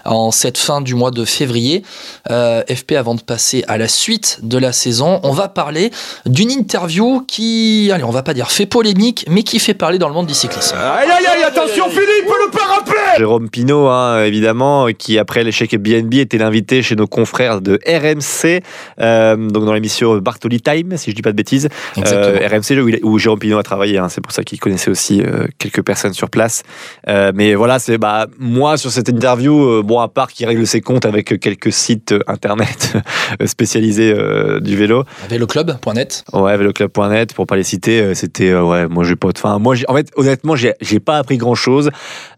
[0.04, 1.82] en cette fin du mois de février.
[2.30, 5.90] Euh, FP avant de passer à la suite de la saison, on va parler
[6.26, 10.08] d'une interview qui, allez, on va pas dire fait polémique, mais qui fait parler dans
[10.08, 10.76] le monde du cyclisme.
[10.76, 16.14] Aïe aïe aïe, attention Philippe, le parapluie Jérôme Pinault, hein, évidemment, qui après l'échec BNB
[16.14, 18.62] était l'invité chez nos confrères de RMC,
[19.00, 21.59] euh, donc dans l'émission Bartoli Time, si je dis pas de bêtises.
[21.96, 22.40] Exactement.
[22.40, 25.22] Euh, RMC où, où Jérôme Pinault a travaillé, hein, c'est pour ça qu'il connaissait aussi
[25.22, 26.62] euh, quelques personnes sur place.
[27.08, 30.80] Euh, mais voilà, c'est bah moi sur cette interview, bon à part qu'il règle ses
[30.80, 32.96] comptes avec quelques sites internet
[33.44, 34.14] spécialisés
[34.60, 36.24] du vélo, Véloclub.net.
[36.32, 39.58] Ouais, véloclub.net, pour pas les citer, c'était ouais, moi j'ai pas de fin.
[39.58, 41.90] Moi, en fait, honnêtement, j'ai pas appris grand chose.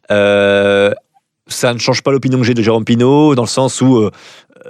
[0.09, 4.11] ça ne change pas l'opinion que j'ai de Jérôme Pinault, dans le sens où euh,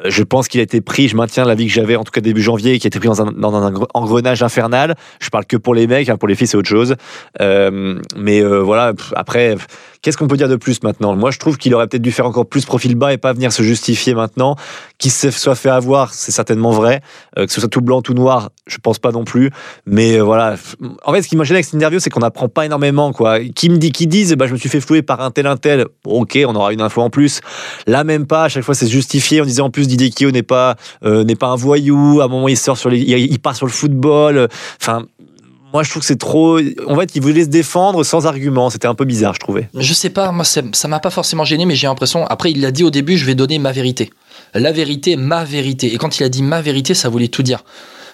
[0.05, 2.43] je pense qu'il a été pris, je maintiens l'avis que j'avais en tout cas début
[2.43, 4.95] janvier, qui a été pris dans un, engrenage infernal.
[5.21, 6.97] Je parle que pour les mecs, hein, pour les filles c'est autre chose.
[7.41, 9.57] Euh, mais euh, voilà, après,
[10.03, 11.17] qu'est-ce qu'on peut dire de plus maintenant?
[11.17, 13.53] Moi je trouve qu'il aurait peut-être dû faire encore plus profil bas et pas venir
[13.53, 14.57] se justifier maintenant.
[14.99, 17.01] Qu'il se soit fait avoir, c'est certainement vrai.
[17.39, 19.51] Euh, que ce soit tout blanc, tout noir, je pense pas non plus.
[19.87, 20.57] Mais euh, voilà,
[21.05, 23.13] en fait ce qui m'a gêné avec cette interview, c'est qu'on n'apprend pas énormément.
[23.13, 23.41] quoi.
[23.41, 25.57] Qui me dit, qui disent, bah, je me suis fait flouer par un tel, un
[25.57, 25.87] tel.
[26.05, 27.41] Ok, on aura une info en plus.
[27.87, 30.43] Là même pas, à chaque fois c'est justifié en disant en plus Didier Kio n'est
[30.43, 32.21] pas, euh, n'est pas un voyou.
[32.21, 34.49] À un moment il sort sur les, il part sur le football.
[34.81, 35.07] Enfin,
[35.73, 36.59] moi je trouve que c'est trop.
[36.87, 38.71] En fait, il voulait se défendre sans argument.
[38.71, 39.69] C'était un peu bizarre, je trouvais.
[39.75, 42.27] Je sais pas, moi ça m'a pas forcément gêné, mais j'ai l'impression.
[42.27, 44.11] Après, il l'a dit au début, je vais donner ma vérité.
[44.55, 45.95] La vérité, ma vérité.
[45.95, 47.65] Et quand il a dit ma vérité, ça voulait tout dire.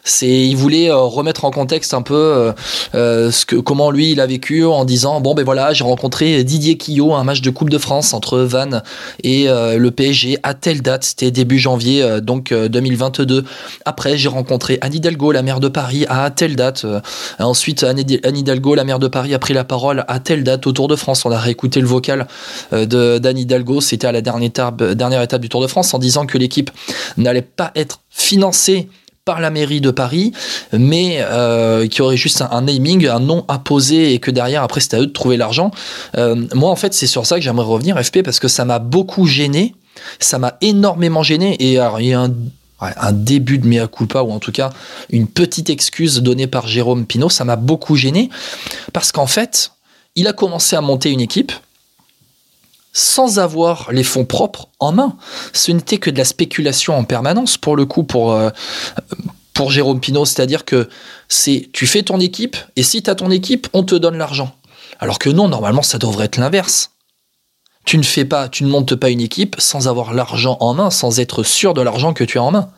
[0.04, 2.52] C'est, il voulait euh, remettre en contexte un peu euh,
[2.94, 6.44] euh, ce que, comment lui il a vécu en disant bon ben voilà j'ai rencontré
[6.44, 8.82] Didier Quillot un match de Coupe de France entre Vannes
[9.22, 11.04] et le PSG à telle date.
[11.04, 13.44] C'était début janvier donc euh, 2022
[13.84, 16.87] après j'ai rencontré Anne Hidalgo la maire de Paris à telle date
[17.38, 20.44] ensuite Anne Hid- Anne Hidalgo la maire de Paris a pris la parole à telle
[20.44, 21.24] date au Tour de France.
[21.24, 22.26] On a réécouté le vocal
[22.72, 23.80] de d'Anne Hidalgo.
[23.80, 26.70] C'était à la dernière étape du Tour de France en disant que l'équipe
[27.16, 28.88] n'allait pas être financée
[29.28, 30.32] par la mairie de Paris,
[30.72, 34.96] mais euh, qui aurait juste un, naming, un nom apposé et que derrière, après, c'était
[34.96, 35.70] à eux de trouver l'argent.
[36.16, 38.78] Euh, moi, en fait, c'est sur ça que j'aimerais revenir, FP, parce que ça m'a
[38.78, 39.74] beaucoup gêné,
[40.18, 42.32] ça m'a énormément gêné, et alors, il y a un,
[42.80, 44.70] un début de mea culpa, ou en tout cas,
[45.10, 48.30] une petite excuse donnée par Jérôme Pinault, ça m'a beaucoup gêné,
[48.94, 49.72] parce qu'en fait,
[50.16, 51.52] il a commencé à monter une équipe,
[52.98, 55.16] sans avoir les fonds propres en main.
[55.52, 58.50] Ce n'était que de la spéculation en permanence pour le coup pour euh,
[59.68, 60.88] Jérôme Pinault, c'est-à-dire que
[61.28, 64.54] c'est tu fais ton équipe et si tu as ton équipe, on te donne l'argent.
[64.98, 66.92] Alors que non, normalement ça devrait être l'inverse.
[67.84, 70.90] Tu ne fais pas, tu ne montes pas une équipe sans avoir l'argent en main,
[70.90, 72.70] sans être sûr de l'argent que tu as en main.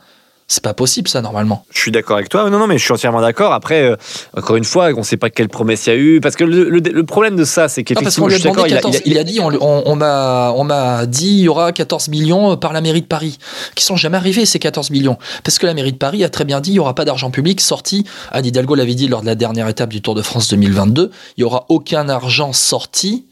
[0.53, 1.63] C'est pas possible ça normalement.
[1.73, 2.49] Je suis d'accord avec toi.
[2.49, 3.53] Non, non, mais je suis entièrement d'accord.
[3.53, 3.95] Après, euh,
[4.35, 6.19] encore une fois, on ne sait pas quelle promesse il y a eu.
[6.19, 8.67] Parce que le, le- le problème de ça, c'est parce qu'effectivement, je suis d'accord.
[8.67, 12.09] il a- 14, il a, dit, on, m'a, on m'a dit, il y aura 14
[12.09, 13.37] millions par la mairie de Paris,
[13.75, 16.43] qui sont jamais arrivés ces 14 millions, parce que la mairie de Paris a très
[16.43, 18.03] bien dit, il y aura pas d'argent public sorti.
[18.33, 21.41] Anne Hidalgo l'avait dit lors de la dernière étape du Tour de France 2022, il
[21.41, 23.25] y aura aucun argent sorti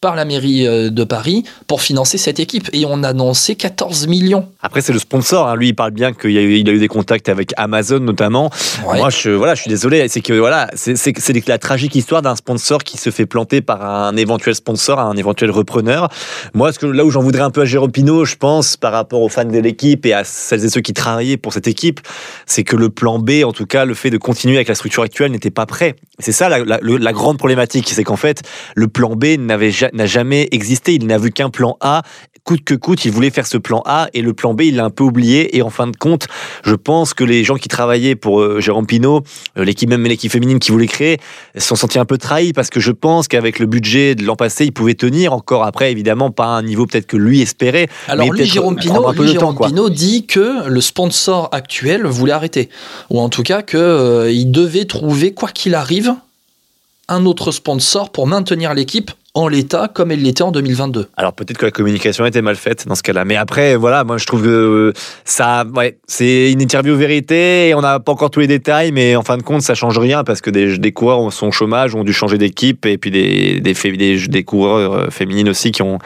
[0.00, 4.06] par la mairie euh, de Paris pour financer cette équipe, et on a annoncé 14
[4.06, 4.48] millions.
[4.62, 5.46] Après, c'est le sponsor.
[5.48, 5.56] hein.
[5.56, 8.50] Lui, il parle bien qu'il a eu, il a eu des contacts avec Amazon notamment.
[8.86, 8.98] Ouais.
[8.98, 10.08] Moi, je, voilà, je suis désolé.
[10.08, 10.96] C'est que voilà, c'est
[11.48, 15.50] la tragique histoire d'un sponsor qui se fait planter par un éventuel sponsor, un éventuel
[15.50, 16.08] repreneur.
[16.54, 18.92] Moi, ce que, là où j'en voudrais un peu à Jérôme Pinault, je pense, par
[18.92, 22.00] rapport aux fans de l'équipe et à celles et ceux qui travaillaient pour cette équipe,
[22.46, 25.02] c'est que le plan B, en tout cas, le fait de continuer avec la structure
[25.02, 25.96] actuelle, n'était pas prêt.
[26.18, 28.42] C'est ça la, la- grande problématique, c'est qu'en fait,
[28.74, 30.94] le plan B n'avait ja- n'a jamais existé.
[30.94, 32.02] Il n'a vu qu'un plan A.
[32.42, 34.86] Coûte que coûte, il voulait faire ce plan A et le plan B, il l'a
[34.86, 35.56] un peu oublié.
[35.56, 36.26] Et en fin de compte,
[36.64, 39.22] je pense que les gens qui travaillaient pour euh, Jérôme Pinault,
[39.58, 41.18] euh, l'équipe même l'équipe féminine qui voulait créer,
[41.54, 44.36] se sont sentis un peu trahis parce que je pense qu'avec le budget de l'an
[44.36, 47.88] passé, il pouvait tenir encore après, évidemment, pas à un niveau peut-être que lui espérait.
[48.08, 49.54] Alors mais lui, peut-être Jérôme Pinault, lui, temps,
[49.90, 52.70] dit que le sponsor actuel voulait arrêter.
[53.10, 56.14] Ou en tout cas qu'il devait trouver, quoi qu'il arrive,
[57.08, 61.08] un autre sponsor pour maintenir l'équipe en l'état comme elle l'était en 2022.
[61.16, 63.24] Alors peut-être que la communication était mal faite dans ce cas-là.
[63.24, 64.92] Mais après, voilà, moi je trouve que euh,
[65.24, 69.14] ça, ouais, c'est une interview vérité et on n'a pas encore tous les détails, mais
[69.16, 72.04] en fin de compte, ça change rien parce que des, coureurs sont au chômage, ont
[72.04, 75.98] dû changer d'équipe et puis des, des coureurs euh, féminines aussi qui ont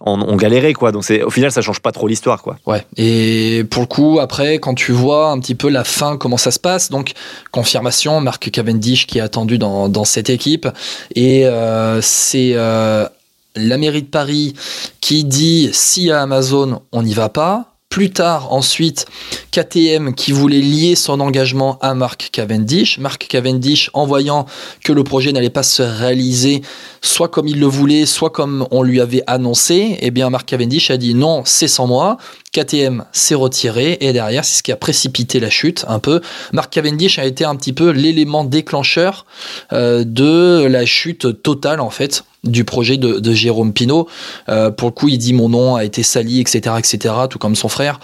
[0.00, 0.92] ont, ont galéré, quoi.
[0.92, 2.56] Donc c'est, au final, ça change pas trop l'histoire, quoi.
[2.66, 2.84] Ouais.
[2.96, 6.50] Et pour le coup, après, quand tu vois un petit peu la fin, comment ça
[6.50, 7.12] se passe, donc
[7.50, 10.66] confirmation, Marc Cavendish qui est attendu dans, cette équipe,
[11.14, 13.06] et euh, c'est euh,
[13.54, 14.54] la mairie de Paris
[15.00, 17.66] qui dit si à Amazon on n'y va pas.
[17.90, 19.06] Plus tard, ensuite,
[19.50, 22.98] KTM qui voulait lier son engagement à Mark Cavendish.
[22.98, 24.46] Mark Cavendish, en voyant
[24.84, 26.62] que le projet n'allait pas se réaliser
[27.02, 30.90] soit comme il le voulait, soit comme on lui avait annoncé, eh bien Mark Cavendish
[30.90, 32.18] a dit non, c'est sans moi.
[32.52, 36.20] KTM s'est retiré et derrière, c'est ce qui a précipité la chute un peu.
[36.52, 39.24] Mark Cavendish a été un petit peu l'élément déclencheur
[39.72, 44.08] euh, de la chute totale en fait du projet de, Jérôme Pinault.
[44.48, 47.54] Euh, pour le coup, il dit mon nom a été sali, etc., etc., tout comme
[47.54, 48.00] son frère.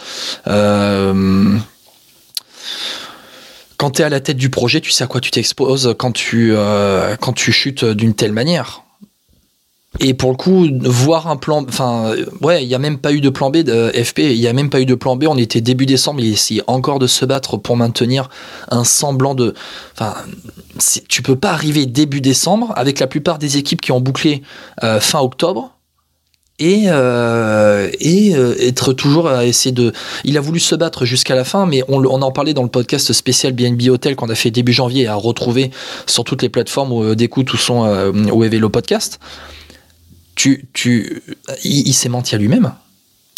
[0.47, 1.57] Euh,
[3.79, 6.13] quand tu es à la tête du projet, tu sais à quoi tu t'exposes quand
[6.13, 6.55] tu,
[7.21, 8.86] quand tu chutes d'une telle manière.
[10.01, 13.21] Et pour le coup, voir un plan, enfin, ouais, il n'y a même pas eu
[13.21, 15.25] de plan B de FP, il n'y a même pas eu de plan B.
[15.29, 18.29] On était début décembre, il essayait encore de se battre pour maintenir
[18.71, 19.55] un semblant de.
[19.95, 20.15] Enfin,
[21.09, 24.43] tu peux pas arriver début décembre avec la plupart des équipes qui ont bouclé
[24.83, 25.77] euh, fin octobre
[26.59, 29.93] et, euh, et euh, être toujours à essayer de.
[30.25, 32.69] Il a voulu se battre jusqu'à la fin, mais on, on, en parlait dans le
[32.69, 35.71] podcast spécial BNB Hotel qu'on a fait début janvier à retrouver
[36.07, 39.21] sur toutes les plateformes d'écoute où sont euh, où est Podcast
[40.37, 41.22] tu, tu,
[41.64, 42.72] il, il s'est menti à lui-même.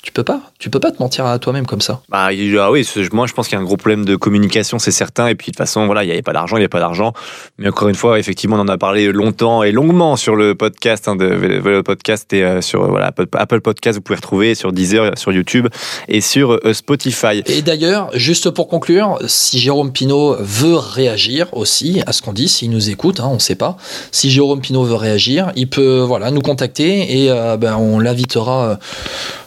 [0.00, 2.00] Tu peux pas, tu peux pas te mentir à toi-même comme ça.
[2.08, 4.92] Bah ah oui, moi je pense qu'il y a un gros problème de communication, c'est
[4.92, 5.26] certain.
[5.26, 6.78] Et puis de toute façon, voilà, il n'y avait pas d'argent, il n'y avait pas
[6.78, 7.12] d'argent.
[7.58, 11.08] Mais encore une fois, effectivement, on en a parlé longtemps et longuement sur le podcast,
[11.08, 15.18] hein, de, le podcast et euh, sur voilà Apple Podcast, vous pouvez retrouver sur Deezer,
[15.18, 15.66] sur YouTube
[16.06, 17.42] et sur euh, Spotify.
[17.46, 22.48] Et d'ailleurs, juste pour conclure, si Jérôme Pinault veut réagir aussi à ce qu'on dit,
[22.48, 23.76] s'il nous écoute, hein, on ne sait pas.
[24.12, 28.78] Si Jérôme Pinault veut réagir, il peut voilà nous contacter et euh, ben, on l'invitera.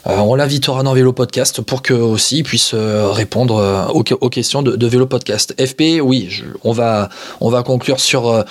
[0.06, 4.64] on l'invitera dans Vélo Podcast pour que aussi il puisse euh, répondre euh, aux, questions
[4.64, 5.54] de, Vélo Podcast.
[5.64, 7.10] FP, oui, on va
[7.42, 8.44] on va conclure sur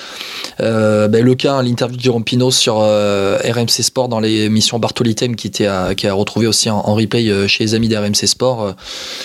[0.61, 5.49] euh, ben, le cas, l'interview de Jérôme Pino sur RMC Sport dans l'émission Bartolitem qui
[5.49, 8.75] était qui a retrouvé aussi en, replay chez les amis d'RMC Sport.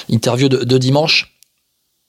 [0.10, 1.35] interview de dimanche.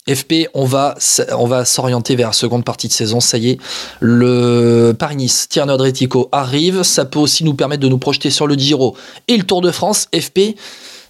[0.08, 0.94] FP, on va,
[1.36, 3.20] on va s'orienter vers la seconde partie de saison.
[3.20, 3.58] Ça y est,
[4.00, 6.82] le Paris-Nice, Tierno Adriatico arrive.
[6.82, 8.96] Ça peut aussi nous permettre de nous projeter sur le Giro
[9.28, 10.08] et le Tour de France.
[10.14, 10.56] FP,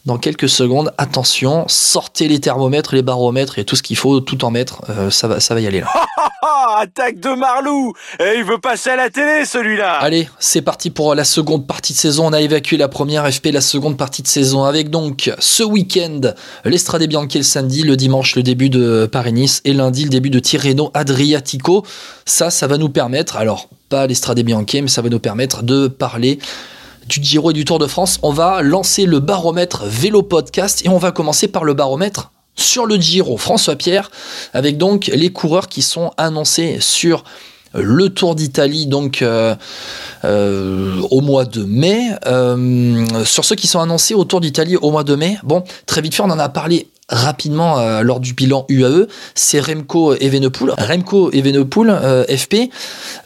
[0.06, 0.92] dans quelques secondes.
[0.96, 4.80] Attention, sortez les thermomètres, les baromètres et tout ce qu'il faut, tout en mettre.
[4.88, 5.88] Euh, ça, va, ça va y aller là.
[6.78, 11.14] Attaque de Marlou Et il veut passer à la télé celui-là Allez, c'est parti pour
[11.14, 12.26] la seconde partie de saison.
[12.26, 16.20] On a évacué la première FP, la seconde partie de saison avec donc ce week-end
[16.66, 20.38] l'Estrade Bianchi le samedi, le dimanche le début de Paris-Nice et lundi le début de
[20.38, 21.82] Tirreno Adriatico.
[22.26, 25.88] Ça, ça va nous permettre, alors pas l'Estrade Bianchi, mais ça va nous permettre de
[25.88, 26.38] parler
[27.08, 30.88] du Giro et du Tour de France, on va lancer le baromètre vélo podcast et
[30.88, 34.10] on va commencer par le baromètre sur le Giro François Pierre
[34.52, 37.24] avec donc les coureurs qui sont annoncés sur
[37.74, 39.54] le Tour d'Italie donc euh,
[40.24, 42.10] euh, au mois de mai.
[42.26, 46.00] Euh, sur ceux qui sont annoncés au Tour d'Italie au mois de mai, bon, très
[46.00, 50.74] vite fait, on en a parlé rapidement euh, lors du bilan UAE, c'est Remco Evenepoel.
[50.76, 52.70] Remco Evenepoel, euh, FP,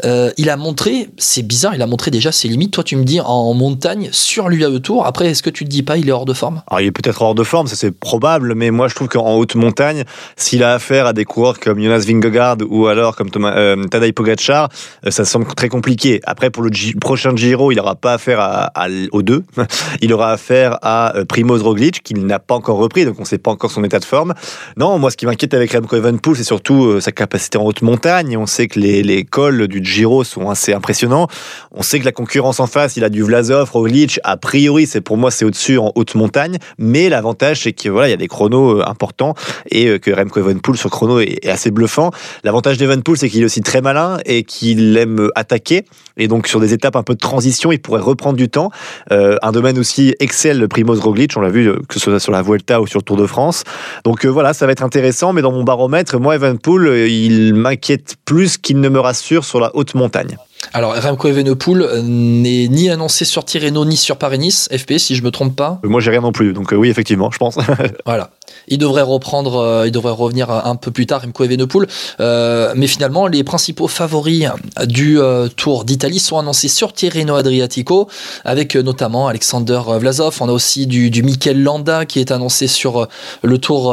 [0.05, 2.73] euh, il a montré, c'est bizarre, il a montré déjà ses limites.
[2.73, 5.07] Toi, tu me dis en montagne sur l'UAE Tour.
[5.07, 6.63] Après, est-ce que tu te dis pas, il est hors de forme?
[6.69, 9.37] Alors, il est peut-être hors de forme, ça c'est probable, mais moi je trouve qu'en
[9.37, 10.05] haute montagne,
[10.37, 14.69] s'il a affaire à des coureurs comme Jonas Vingegaard ou alors comme Thomas, Tadej Pogacar,
[15.09, 16.21] ça semble très compliqué.
[16.25, 19.45] Après, pour le prochain Giro, il n'aura pas affaire à, aux deux.
[20.03, 23.39] il aura affaire à Primoz Roglic, qui n'a pas encore repris, donc on ne sait
[23.39, 24.35] pas encore son état de forme.
[24.77, 27.83] Non, moi, ce qui m'inquiète avec Remco Evenepoel, c'est surtout euh, sa capacité en haute
[27.83, 28.37] montagne.
[28.37, 31.29] On sait que les, les cols du Giro sont assez impressionnants.
[31.73, 34.21] On sait que la concurrence en face, il a du Vlasov, Roglic.
[34.25, 36.59] A priori, c'est pour moi, c'est au-dessus en haute montagne.
[36.79, 39.35] Mais l'avantage, c'est que voilà, il y a des chronos euh, importants
[39.71, 42.11] et euh, que Remco Evenepoel sur chrono est, assez bluffant.
[42.45, 45.85] L'avantage d'Evenepoel, c'est qu'il est aussi très malin et qu'il aime attaquer.
[46.17, 48.71] Et donc, sur des étapes un peu de transition, il pourrait reprendre du temps.
[49.11, 51.37] Un domaine aussi excelle le Primoz Roglic.
[51.37, 53.60] On l'a vu, que ce soit sur la Vuelta ou sur le Tour de France.
[54.05, 57.55] Donc euh, voilà, ça va être intéressant, mais dans mon baromètre, moi, Evenpool, euh, il
[57.55, 60.37] m'inquiète plus qu'il ne me rassure sur la haute montagne.
[60.73, 65.23] Alors, Remco Evenepoel euh, n'est ni annoncé sur Tirreno ni sur Paris-Nice, FP, si je
[65.23, 65.81] me trompe pas.
[65.83, 67.59] Moi, j'ai rien non plus, donc euh, oui, effectivement, je pense.
[68.07, 68.31] voilà.
[68.69, 71.89] Il devrait reprendre, euh, il devrait revenir un peu plus tard, Remco Evenepoel.
[72.21, 74.47] Euh, mais finalement, les principaux favoris
[74.85, 78.09] du euh, Tour d'Italie sont annoncés sur Tirreno Adriatico,
[78.45, 80.37] avec notamment Alexander Vlasov.
[80.41, 83.09] On a aussi du, du Mikel Landa qui est annoncé sur
[83.43, 83.89] le Tour,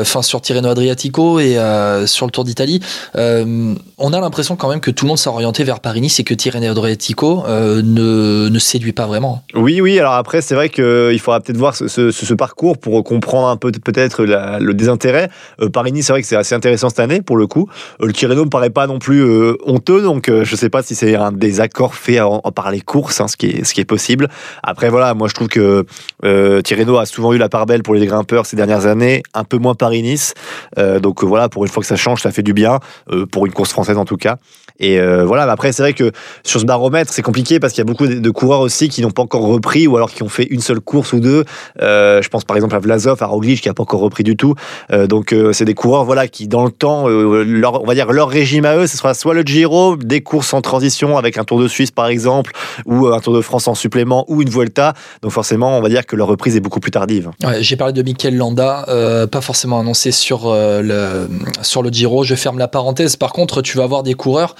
[0.00, 1.58] enfin sur Tirreno Adriatico et
[2.06, 2.80] sur le Tour d'Italie.
[3.14, 6.34] on a l'impression quand même que tout le monde s'est orienté vers Paris C'est que
[6.34, 9.42] Tirreno Adriatico euh, ne, ne séduit pas vraiment.
[9.54, 9.98] Oui, oui.
[9.98, 13.70] Alors après, c'est vrai qu'il faudra peut-être voir ce, ce- parcours pour comprendre un peu
[13.70, 15.30] peut-être le désintérêt.
[15.60, 17.68] Euh, Paris-Nice, c'est vrai que c'est assez intéressant cette année pour le coup.
[18.02, 20.82] Euh, le Tirreno me paraît pas non plus euh, honteux, donc euh, je sais pas
[20.82, 23.72] si c'est un des accords faits en- par les courses, hein, ce, qui est, ce
[23.72, 24.28] qui est possible.
[24.64, 25.86] Après, voilà, moi je trouve que
[26.24, 29.44] euh, Tirreno a souvent eu la part belle pour les grimpeurs ces dernières années, un
[29.44, 30.34] peu moins Paris-Nice.
[30.78, 32.80] Euh, donc euh, voilà, pour une fois que ça change, ça fait du bien,
[33.12, 34.36] euh, pour une course française en tout cas.
[34.80, 36.12] Et euh, voilà, après, c'est vrai que
[36.44, 39.10] sur ce baromètre, c'est compliqué parce qu'il y a beaucoup de, coureurs aussi qui n'ont
[39.10, 41.44] pas encore repris ou alors qui ont fait une seule course ou deux.
[41.80, 44.36] Euh, je pense par exemple à Vlasov, à Roglic qui n'a pas encore repris du
[44.36, 44.54] tout.
[44.92, 48.28] Euh, donc euh, c'est des coureurs voilà qui dans le temps, on va dire leur
[48.28, 51.60] régime à eux, ce sera soit le Giro, des courses en transition avec un Tour
[51.60, 52.52] de Suisse par exemple,
[52.86, 54.94] ou un Tour de France en supplément, ou une Vuelta.
[55.22, 57.30] Donc forcément, on va dire que leur reprise est beaucoup plus tardive.
[57.60, 58.84] J'ai parlé de Mikel Landa,
[59.30, 61.28] pas forcément annoncé sur, le,
[61.62, 62.24] sur le Giro.
[62.24, 63.16] Je ferme la parenthèse.
[63.16, 64.54] Par contre, tu vas avoir des coureurs.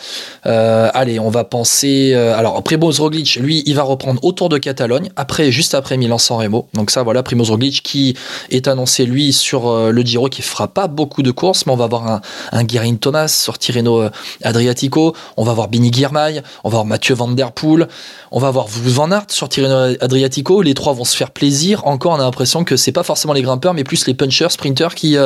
[0.44, 2.12] allez, on va penser.
[2.14, 6.38] euh, alors, Primoz Roglic, lui, il va reprendre autour de Catalogne, après, juste après Milan-San
[6.38, 6.68] Remo.
[6.74, 8.16] Donc, ça, voilà, Primoz Roglic qui
[8.50, 11.76] est annoncé, lui, sur euh, le Giro, qui fera pas beaucoup de courses, mais on
[11.76, 12.20] va avoir un,
[12.52, 14.10] un Guerin Thomas sur Tirreno euh,
[14.42, 15.14] Adriatico.
[15.36, 17.88] On va avoir Bini Girmay, on va avoir Mathieu Van Der Poel,
[18.30, 20.62] on va avoir Van Aert sur Tirreno Adriatico.
[20.62, 21.86] Les trois vont se faire plaisir.
[21.86, 24.94] Encore, on a l'impression que c'est pas forcément les grimpeurs, mais plus les punchers, sprinters
[24.94, 25.16] qui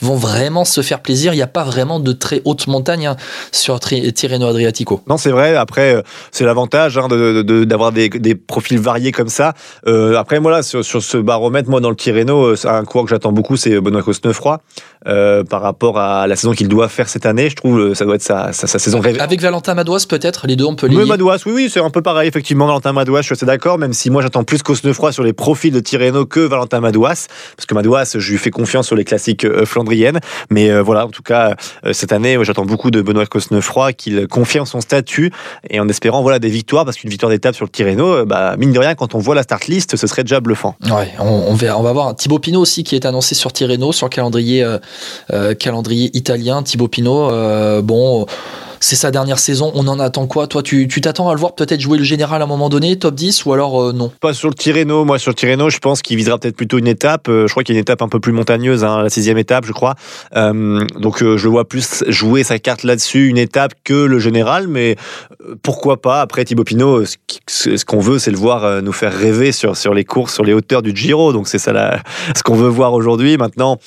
[0.00, 1.32] vont vraiment se faire plaisir.
[1.34, 3.16] Il n'y a pas vraiment de très haute montagne hein,
[3.52, 5.02] sur Tirreno Adriatico.
[5.06, 5.43] Non, c'est vrai.
[5.52, 6.02] Après, euh,
[6.32, 9.52] c'est l'avantage hein, de- de- d'avoir des, des profils variés comme ça.
[9.86, 13.04] Euh, après, moi, là, sur, sur ce baromètre, moi, dans le Tirreno, euh, un coureur
[13.04, 14.60] que j'attends beaucoup, c'est Benoît Cosnefroy.
[15.06, 18.06] Euh, par rapport à la saison qu'il doit faire cette année, je trouve euh, ça
[18.06, 19.20] doit être sa, sa, sa saison rêvée.
[19.20, 21.04] Avec Valentin Madouas, peut-être, les deux, on peut les lier.
[21.04, 22.66] Madouas, oui, oui, c'est un peu pareil, effectivement.
[22.66, 25.72] Valentin Madouas, je suis assez d'accord, même si moi j'attends plus Cosnefroy sur les profils
[25.72, 29.46] de Tirreno que Valentin Madouas, parce que Madouas, je lui fais confiance sur les classiques
[29.66, 30.20] flandriennes.
[30.48, 31.54] Mais euh, voilà, en tout cas,
[31.92, 35.30] cette année, j'attends beaucoup de Benoît Cosnefroy, qu'il confirme son statut
[35.70, 38.56] et en espérant voilà des victoires, parce qu'une victoire d'étape sur le Tirreno, euh, bah,
[38.58, 40.76] mine de rien, quand on voit la start list, ce serait déjà bluffant.
[40.84, 41.54] Ouais, on, on.
[41.54, 44.78] On va voir Thibaut Pinot aussi qui est annoncé sur Tirreno, sur le calendrier, euh,
[45.32, 46.62] euh, calendrier italien.
[46.62, 47.30] Thibaut Pinot,
[47.82, 48.26] bon,
[48.84, 49.72] c'est sa dernière saison.
[49.74, 50.46] On en attend quoi?
[50.46, 53.14] Toi, tu t'attends à le voir peut-être jouer le général à un moment donné, top
[53.14, 54.12] 10 ou alors euh, non?
[54.20, 55.06] Pas sur le Tirreno.
[55.06, 57.28] Moi, sur le Tirreno, je pense qu'il visera peut-être plutôt une étape.
[57.28, 59.38] Euh, je crois qu'il y a une étape un peu plus montagneuse, hein, la sixième
[59.38, 59.94] étape, je crois.
[60.36, 64.68] Euh, donc, je le vois plus jouer sa carte là-dessus, une étape que le général.
[64.68, 64.96] Mais
[65.62, 66.20] pourquoi pas?
[66.20, 67.04] Après, Thibaut Pinot,
[67.46, 70.82] ce qu'on veut, c'est le voir nous faire rêver sur, les courses, sur les hauteurs
[70.82, 71.32] du Giro.
[71.32, 71.72] Donc, c'est ça
[72.36, 73.38] ce qu'on veut voir aujourd'hui.
[73.38, 73.78] Maintenant,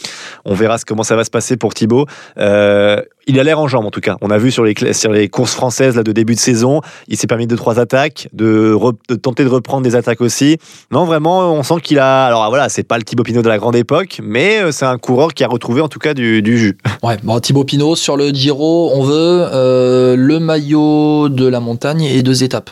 [0.44, 2.08] on verra comment ça va se passer pour Thibaut.
[3.28, 4.18] Il a l'air en jambes en tout cas.
[4.22, 7.46] On a vu sur les, courses françaises là, de début de saison, il s'est permis
[7.46, 8.78] deux trois attaques, de,
[9.22, 10.58] tenter de reprendre des attaques aussi.
[10.92, 12.26] Non, vraiment, on sent qu'il a.
[12.26, 14.98] Alors voilà, c'est pas le Thibaut Pinot de la grande époque, mais euh, c'est un
[14.98, 16.78] coureur qui a retrouvé en tout cas du, du jus.
[17.04, 22.04] Ouais, bon, Thibaut Pinot sur le Giro, on veut euh, le maillot de la montagne
[22.04, 22.72] et deux étapes.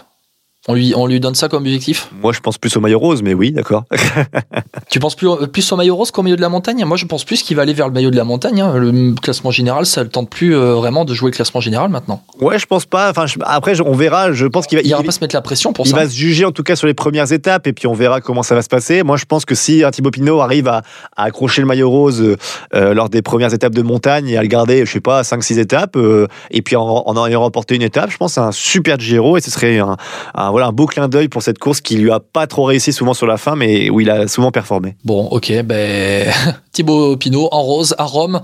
[0.68, 2.10] On lui, on lui donne ça comme objectif?
[2.24, 3.84] Moi, je pense plus au maillot rose, mais oui, d'accord.
[4.90, 6.84] Tu penses plus, plus au maillot rose qu'au maillot de la montagne?
[6.86, 8.62] Moi, je pense plus qu'il va aller vers le maillot de la montagne.
[8.62, 8.74] hein.
[8.76, 12.24] Le classement général, ça ne tente plus euh, vraiment de jouer le classement général maintenant.
[12.40, 13.10] Ouais, je pense pas.
[13.10, 14.32] Enfin, je- après, je- on verra.
[14.32, 14.84] Je pense qu'il va.
[14.84, 15.98] Il va il- pas se mettre la pression pour il ça.
[15.98, 18.42] va se juger en tout cas sur les premières étapes et puis on verra comment
[18.44, 19.04] ça va se passer.
[19.04, 20.82] Moi, je pense que si un Thibaut Pinot arrive à,
[21.16, 22.36] à accrocher le maillot rose
[22.74, 25.60] euh, lors des premières étapes de montagne et à le garder, je sais pas, 5-6
[25.60, 28.52] étapes, euh, et puis en, en ayant remporté une étape, je pense que c'est un
[28.52, 29.98] super Giro et ce serait un,
[30.36, 32.94] un- voilà, un beau clin d'œil pour cette course qui lui a pas trop réussi
[32.94, 34.96] souvent sur la fin, mais où il a souvent performé.
[35.04, 36.32] Bon, ok, ben
[36.72, 38.40] Thibaut Pinot en rose à Rome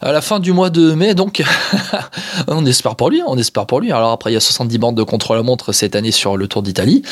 [0.00, 1.42] à la fin du mois de mai, donc
[2.48, 3.92] on espère pour lui, on espère pour lui.
[3.92, 7.02] Alors après, il y a 70 bandes de contre-la-montre cette année sur le Tour d'Italie,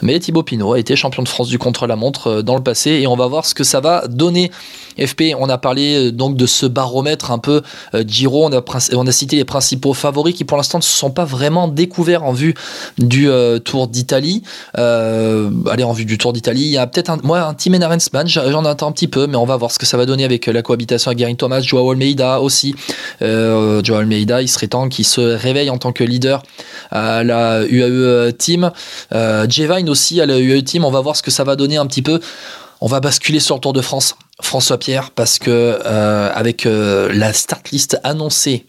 [0.00, 3.06] mais Thibaut Pinot a été champion de France du contre-la-montre euh, dans le passé et
[3.06, 4.50] on va voir ce que ça va donner.
[4.98, 7.60] FP, on a parlé euh, donc de ce baromètre un peu
[7.94, 8.62] euh, Giro, on a,
[8.94, 12.24] on a cité les principaux favoris qui pour l'instant ne se sont pas vraiment découverts
[12.24, 12.54] en vue
[12.96, 13.28] du
[13.64, 13.97] Tour d'Italie.
[14.78, 17.74] Euh, allez, en vue du Tour d'Italie, il y a peut-être un, moi un Team
[17.74, 20.24] Enarensman, j'en attends un petit peu, mais on va voir ce que ça va donner
[20.24, 22.74] avec la cohabitation avec Gary Thomas, Joao Almeida aussi.
[23.22, 26.42] Euh, Joao Almeida, il serait temps qu'il se réveille en tant que leader
[26.90, 28.70] à la UAE Team.
[29.12, 31.76] Euh, Jevine aussi à la UAE Team, on va voir ce que ça va donner
[31.76, 32.20] un petit peu.
[32.80, 34.14] On va basculer sur le Tour de France.
[34.40, 35.50] François Pierre, parce que
[35.84, 38.66] euh, avec euh, la start list annoncée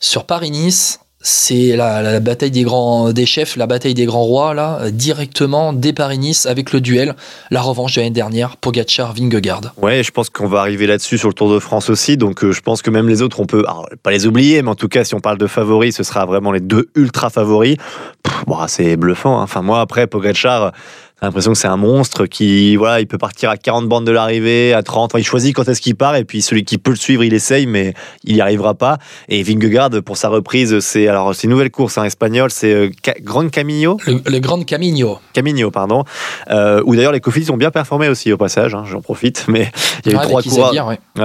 [0.00, 4.54] sur Paris-Nice, c'est la, la bataille des grands des chefs, la bataille des grands rois
[4.54, 7.16] là, euh, directement dès Paris-Nice avec le duel,
[7.50, 9.72] la revanche de l'année dernière, Pogacar Vingegaard.
[9.76, 12.16] Ouais, je pense qu'on va arriver là-dessus sur le Tour de France aussi.
[12.16, 14.70] Donc, euh, je pense que même les autres, on peut alors, pas les oublier, mais
[14.70, 17.76] en tout cas, si on parle de favoris, ce sera vraiment les deux ultra favoris.
[18.46, 19.40] Bon, c'est bluffant.
[19.40, 19.42] hein.
[19.42, 20.72] Enfin, moi, après, Pogacar,
[21.20, 24.12] T'as l'impression que c'est un monstre qui, voilà, il peut partir à 40 bandes de
[24.12, 25.10] l'arrivée, à 30.
[25.12, 27.34] Enfin, il choisit quand est-ce qu'il part et puis celui qui peut le suivre, il
[27.34, 27.92] essaye, mais
[28.22, 28.98] il n'y arrivera pas.
[29.28, 32.90] Et Vingegaard, pour sa reprise, c'est alors c'est une nouvelle course en espagnol, c'est euh,
[33.04, 35.18] Ca- Gran Camino, Le, le Grand Camino.
[35.32, 36.04] Camino, pardon,
[36.50, 38.76] euh, où d'ailleurs les Cofidis ont bien performé aussi au passage.
[38.76, 39.72] hein, J'en profite, mais
[40.04, 40.72] il y a eu Ouais, trois coureurs.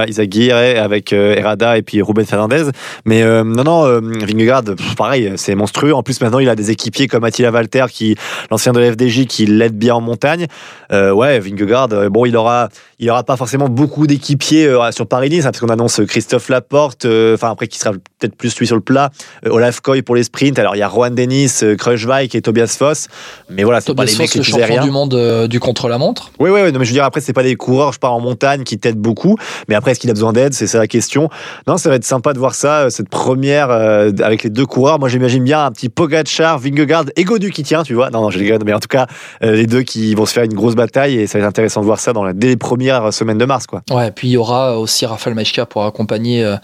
[0.07, 0.77] Izagirre, ouais.
[0.77, 2.63] Avec euh, Herrada et puis Ruben Fernandez.
[3.05, 4.63] Mais euh, non, non, euh, Vingegaard,
[4.97, 5.93] pareil, c'est monstrueux.
[5.93, 8.15] En plus, maintenant, il a des équipiers comme Attila Valter, qui,
[8.49, 10.47] l'ancien de la FDJ, qui l'aide bien en montagne.
[10.91, 12.69] Euh, ouais, Vingegaard, euh, bon, il aura,
[12.99, 17.05] il aura pas forcément beaucoup d'équipiers euh, sur Paris-Nice, hein, parce qu'on annonce Christophe Laporte,
[17.05, 19.11] enfin après qui sera peut-être plus lui sur le plat,
[19.45, 20.57] Olaf Koy pour les sprints.
[20.57, 23.07] Alors il y a Rohan Dennis, euh, Kruijswijk et Tobias Foss.
[23.49, 24.83] Mais voilà, c'est pas les mecs Foss, le champion aériens.
[24.83, 26.31] du monde du contre-la-montre.
[26.39, 28.13] Oui, oui, oui, non, mais je veux dire, après, c'est pas des coureurs, je pars
[28.13, 29.37] en montagne, qui t'aident beaucoup.
[29.67, 30.53] Mais après, est-ce qu'il a besoin d'aide?
[30.53, 31.29] C'est ça la question.
[31.67, 34.99] Non, ça va être sympa de voir ça, cette première euh, avec les deux coureurs.
[34.99, 38.09] Moi, j'imagine bien un petit Pogacar, Vingegaard et Godu qui tient, tu vois.
[38.09, 39.07] Non, non, je rigole, mais en tout cas,
[39.43, 41.81] euh, les deux qui vont se faire une grosse bataille et ça va être intéressant
[41.81, 43.81] de voir ça dans la, dès les premières semaines de mars, quoi.
[43.89, 46.55] Ouais, puis il y aura aussi Rafael Majka pour accompagner euh,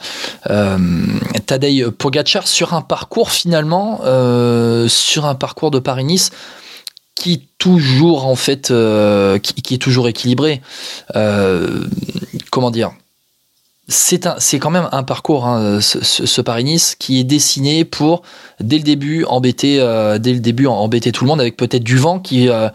[0.50, 0.78] euh,
[1.46, 6.32] Tadej Pogacar sur un parcours finalement, euh, sur un parcours de Paris-Nice
[7.16, 10.62] qui toujours en fait, euh, qui, qui est toujours équilibré.
[11.16, 11.86] Euh,
[12.50, 12.92] comment dire?
[13.90, 18.22] C'est quand même un parcours, hein, ce, ce- ce Paris-Nice, qui est dessiné pour
[18.60, 21.98] dès le début embêter, euh, dès le début embêter tout le monde avec peut-être du
[21.98, 22.70] vent qui euh,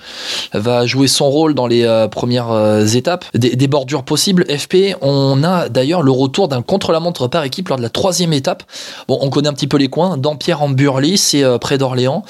[0.53, 2.53] va jouer son rôle dans les euh, premières
[2.95, 4.45] étapes, des, bordures possibles.
[4.47, 8.63] FP, on a d'ailleurs le retour d'un contre-la-montre par équipe lors de la troisième étape.
[9.09, 10.17] Bon, on connaît un petit peu les coins.
[10.17, 12.25] Dampierre en Burly, c'est près d'Orléans.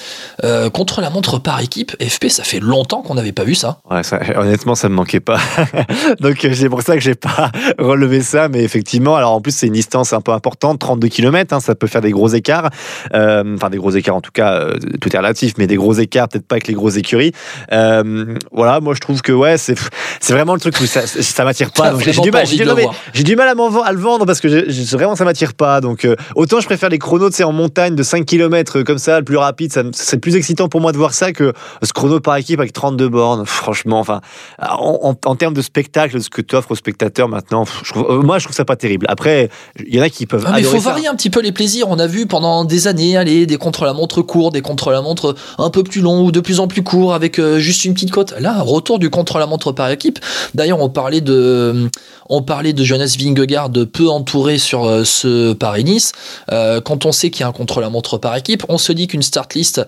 [0.73, 3.81] Contre-la-montre par équipe, FP, ça fait longtemps qu'on n'avait pas vu ça.
[3.91, 5.39] Ouais, ça, honnêtement, ça me manquait pas.
[6.21, 8.49] Donc, c'est pour ça que j'ai pas relevé ça.
[8.49, 11.87] Mais effectivement, alors en plus, c'est une distance un peu importante, 32 km, ça peut
[11.87, 12.71] faire des gros écarts.
[13.15, 15.93] Euh, Enfin, des gros écarts, en tout cas, euh, tout est relatif, mais des gros
[15.95, 17.33] écarts, peut-être pas avec les grosses écuries.
[17.73, 19.77] Euh, voilà, moi, je trouve que, ouais, c'est
[20.21, 21.91] c'est vraiment le truc où ça, ça m'attire pas.
[21.91, 23.53] Donc, j'ai du mal, j'ai de non, mais j'ai du mal à,
[23.87, 25.81] à le vendre parce que j'ai- vraiment, ça m'attire pas.
[25.81, 29.19] Donc, autant je préfère les chronos, tu sais, en montagne de 5 km comme ça,
[29.19, 31.53] le plus rapide, ça c'est plus excitant pour moi de voir ça que
[31.83, 33.45] ce chrono par équipe avec 32 bornes.
[33.47, 34.21] Franchement, enfin,
[34.61, 38.25] en, en- en termes de spectacle, ce que tu offres aux spectateurs maintenant, je trouve-
[38.25, 39.07] moi, je trouve ça pas terrible.
[39.09, 39.51] Après,
[39.87, 40.91] il y en a qui peuvent Ah, mais il faut ça.
[40.91, 41.87] varier un petit peu les plaisirs.
[41.89, 46.01] On a vu pendant des années, allez, des contre-la-montre courts, des contre-la-montre un peu plus
[46.01, 48.35] longs ou de plus en plus courts avec euh, juste une petite côte.
[48.41, 50.19] Là, un retour du contre-la-montre par équipe.
[50.55, 51.89] D'ailleurs, on parlait de,
[52.29, 56.13] on parlait de Jonas Vingegaard peu entouré sur euh, ce Paris-Nice.
[56.53, 59.23] Euh, quand on sait qu'il y a un contre-la-montre par équipe, on se dit qu'une
[59.23, 59.81] start list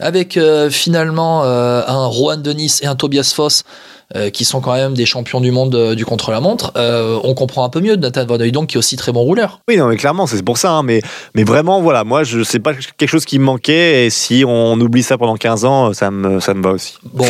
[0.00, 0.38] avec
[0.70, 3.64] finalement un Rohan Denis et un Tobias Foss
[4.14, 7.64] euh, qui sont quand même des champions du monde euh, du contre-la-montre, euh, on comprend
[7.64, 9.60] un peu mieux Nathan Van Hooydonk qui est aussi très bon rouleur.
[9.68, 10.72] Oui, non, mais clairement, c'est pour ça.
[10.72, 11.00] hein, mais,
[11.34, 14.06] mais vraiment, voilà, moi, je sais pas quelque chose qui me manquait.
[14.06, 16.94] Et si on oublie ça pendant 15 ans, ça me, ça me va aussi.
[17.12, 17.26] Bon,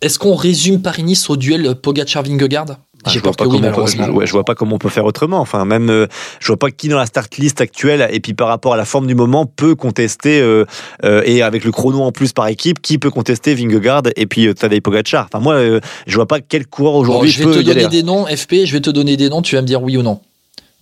[0.00, 2.76] est-ce qu'on résume Paris-Nice au duel Pogacar-Vingegaard?
[3.04, 4.88] Ah, je vois pas oui, comment on peut- ouais, je vois pas comment on peut
[4.90, 5.40] faire autrement.
[5.40, 6.06] Enfin, même, euh,
[6.40, 8.84] je vois pas qui dans la start list actuelle et puis par rapport à la
[8.84, 10.64] forme du moment peut contester euh,
[11.04, 14.54] euh, et avec le chrono en plus par équipe, qui peut contester Vingegaard et puis
[14.54, 15.28] Tadej Pogacar.
[15.32, 15.58] Enfin, moi,
[16.06, 18.64] je vois pas quel coureur Bon, aujourd'hui je vais peut te donner des noms, FP,
[18.64, 20.20] je vais te donner des noms, tu vas me dire oui ou non.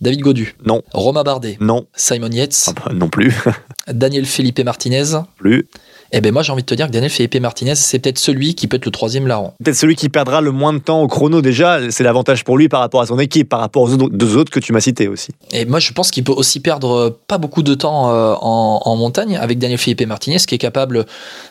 [0.01, 3.33] David Godu, Non, Romain Bardet, non, Simon Yates, Ah bah, non plus,
[3.87, 5.03] Daniel Felipe Martinez.
[5.37, 5.67] plus.
[6.11, 8.55] Eh ben moi j'ai envie de te dire que Daniel Felipe Martinez, c'est peut-être celui
[8.55, 9.53] qui peut être le troisième larron.
[9.63, 12.67] Peut-être celui qui perdra le moins de temps au chrono déjà, c'est l'avantage pour lui
[12.67, 15.29] par rapport à son équipe, par rapport aux deux autres que tu m'as cités aussi.
[15.51, 18.81] Et moi, je pense qu'il peut aussi perdre euh, pas beaucoup de temps euh, en,
[18.83, 21.05] en montagne avec Daniel Felipe Martinez, qui est capable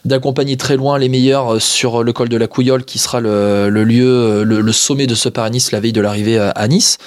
[0.05, 3.69] d'accompagner très loin les meilleurs euh, sur le col de la Couillole, qui sera le,
[3.71, 6.99] le lieu, le, le sommet de ce Paris-Nice la veille de l'arrivée à Nice.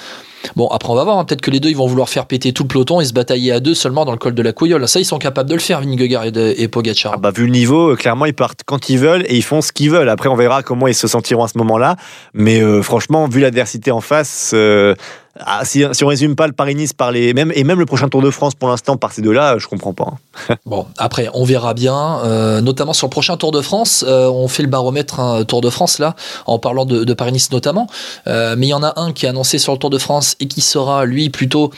[0.56, 1.18] Bon, après, on va voir.
[1.18, 1.24] hein.
[1.24, 3.52] Peut-être que les deux, ils vont vouloir faire péter tout le peloton et se batailler
[3.52, 4.86] à deux seulement dans le col de la Couillole.
[4.88, 7.12] Ça, ils sont capables de le faire, Vingegaard et, Pogacar.
[7.14, 9.60] Ah bah, vu le niveau, euh, clairement, ils partent quand ils veulent et ils font
[9.60, 10.08] ce qu'ils veulent.
[10.08, 11.96] Après, on verra comment ils se sentiront à ce moment-là.
[12.34, 14.94] Mais euh, franchement, vu l'adversité en face, euh,
[15.40, 17.28] ah, si, si on résume pas le Paris-Nice par les.
[17.30, 20.14] Et même le prochain Tour de France pour l'instant par ces deux-là, je comprends pas.
[20.50, 20.56] hein.
[20.66, 24.04] Bon, après, on verra bien, euh, notamment sur le prochain Tour de France.
[24.06, 26.14] euh, on fait le baromètre hein, Tour de France, là,
[26.46, 27.86] en parlant de, Paris-Nice notamment.
[28.26, 30.36] Euh, mais il y en a un qui est annoncé sur le Tour de France
[30.40, 31.70] et qui sera, lui, plutôt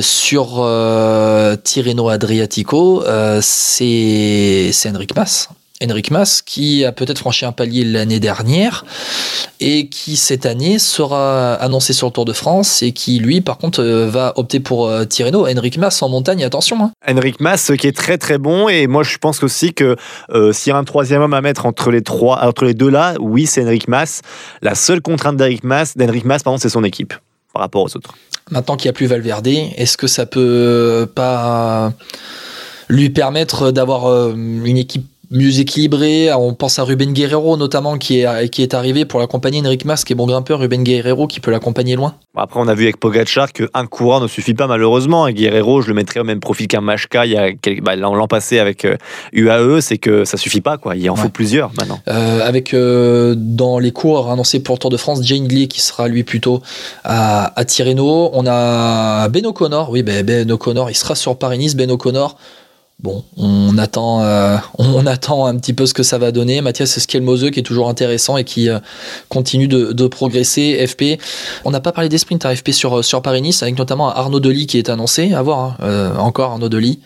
[0.00, 0.46] sur
[1.64, 3.02] Tirreno Adriatico.
[3.40, 5.48] C'est c'est Henrik Mas.
[5.82, 8.84] Henrik Mas, qui a peut-être franchi un palier l'année dernière
[9.60, 13.58] et qui cette année sera annoncé sur le Tour de France et qui lui par
[13.58, 15.46] contre euh, va opter pour euh, Tirreno.
[15.46, 16.82] Henrik Mas en montagne, attention.
[16.82, 16.92] hein.
[17.06, 19.96] Henrik Mas euh, qui est très très bon et moi je pense aussi que
[20.30, 22.88] euh, s'il y a un troisième homme à mettre entre les trois entre les deux
[22.90, 24.22] là oui c'est Henrik Mas
[24.62, 27.14] la seule contrainte d'Henrik Mas d'Henrik Mas pardon c'est son équipe
[27.52, 28.14] par rapport aux autres
[28.50, 31.92] Maintenant qu'il n'y a plus Valverde, est-ce que ça peut pas
[32.88, 36.32] lui permettre d'avoir une équipe mieux équilibré.
[36.32, 39.60] On pense à Ruben Guerrero notamment qui est, qui est arrivé pour l'accompagner.
[39.64, 40.60] Enric Mas qui est bon grimpeur.
[40.60, 42.14] Ruben Guerrero qui peut l'accompagner loin.
[42.36, 45.26] Après, on a vu avec Pogacar qu'un courant ne suffit pas malheureusement.
[45.26, 47.24] Et Guerrero, je le mettrais au même profil qu'un Machka
[47.82, 48.96] bah, l'an passé avec euh,
[49.32, 50.76] UAE, c'est que ça suffit pas.
[50.76, 50.96] quoi.
[50.96, 51.98] Il en faut plusieurs maintenant.
[52.08, 55.80] Euh, avec euh, dans les cours annoncés pour le Tour de France, Jane Lee qui
[55.80, 56.62] sera lui plutôt
[57.04, 58.30] à, à Tirreno.
[58.32, 61.74] On a Ben O'Connor, oui, ben, ben O'Connor, il sera sur Paris-Nice.
[61.76, 62.36] Ben O'Connor,
[63.00, 66.60] bon, on attend, euh, on attend un petit peu ce que ça va donner.
[66.60, 68.78] Mathias Skelmose qui est toujours intéressant et qui euh,
[69.28, 70.86] continue de, progresser.
[70.86, 71.20] FP,
[71.64, 74.66] on n'a pas parlé des sprints à FP sur, sur Paris-Nice, avec notamment Arnaud Delis
[74.66, 75.34] qui est annoncé.
[75.34, 75.76] À voir, hein.
[75.82, 77.00] Euh, encore Arnaud Delis.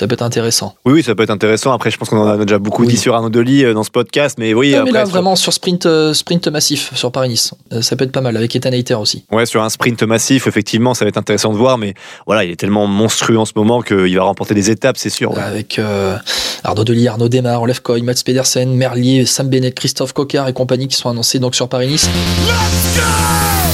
[0.00, 0.74] Ça peut être intéressant.
[0.86, 1.72] Oui, oui, ça peut être intéressant.
[1.72, 2.88] Après, je pense qu'on en a déjà beaucoup Oui.
[2.88, 4.36] dit sur Arnaud Delis euh, dans ce podcast.
[4.38, 7.52] Mais oui, Ouais, après, mais là, sur- vraiment sur sprint, euh, sprint massif sur Paris-Nice,
[7.74, 9.26] Euh, ça peut être pas mal avec Ethan Hayter aussi.
[9.30, 11.92] Ouais, sur un sprint massif, effectivement, ça va être intéressant de voir, mais
[12.24, 15.32] voilà, il est tellement monstrueux en ce moment qu'il va remporter des étapes, c'est sûr.
[15.32, 15.42] ouais.
[15.42, 16.16] Avec euh,
[16.64, 20.88] Arnaud Delis, Arnaud Demar, Olaf Koy, Mats Pedersen, Merlier, Sam Bennett, Christophe Coquard et compagnie
[20.88, 22.08] qui sont annoncés donc sur Paris-Nice.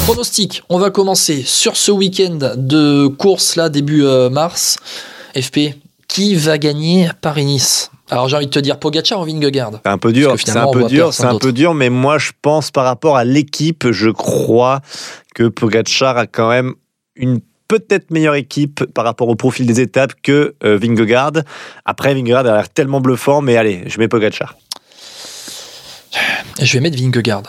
[0.07, 4.03] Pronostic, on va commencer sur ce week-end de course là début
[4.33, 4.79] mars.
[5.35, 5.74] FP,
[6.09, 9.81] qui va gagner Paris-Nice Alors j'ai envie de te dire Pogacar ou Vingegaard?
[9.85, 12.33] C'est un peu dur, c'est un peu dur, c'est un peu dur, mais moi je
[12.43, 14.81] pense par rapport à l'équipe, je crois
[15.35, 16.75] que Pogacar a quand même
[17.17, 21.33] une peut-être meilleure équipe par rapport au profil des étapes que euh, Vingegaard.
[21.85, 24.57] Après, Vingegaard a l'air tellement bluffant, mais allez, je mets Pogacar.
[26.61, 27.43] Je vais mettre Vingegaard.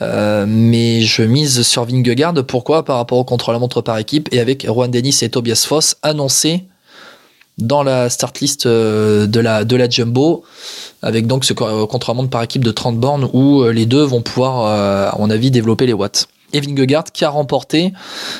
[0.00, 2.34] Euh, mais je mise sur Vingegaard.
[2.46, 2.84] Pourquoi?
[2.84, 6.64] Par rapport au contre-la-montre par équipe et avec Juan Denis et Tobias Foss annoncés
[7.58, 10.44] dans la start list euh, de la, de la Jumbo,
[11.02, 14.22] avec donc ce co- contre-la-montre par équipe de 30 bornes où euh, les deux vont
[14.22, 16.28] pouvoir, euh, à mon avis, développer les watts.
[16.54, 17.92] Et Vingegaard qui a remporté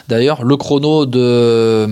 [0.08, 1.86] d'ailleurs le chrono de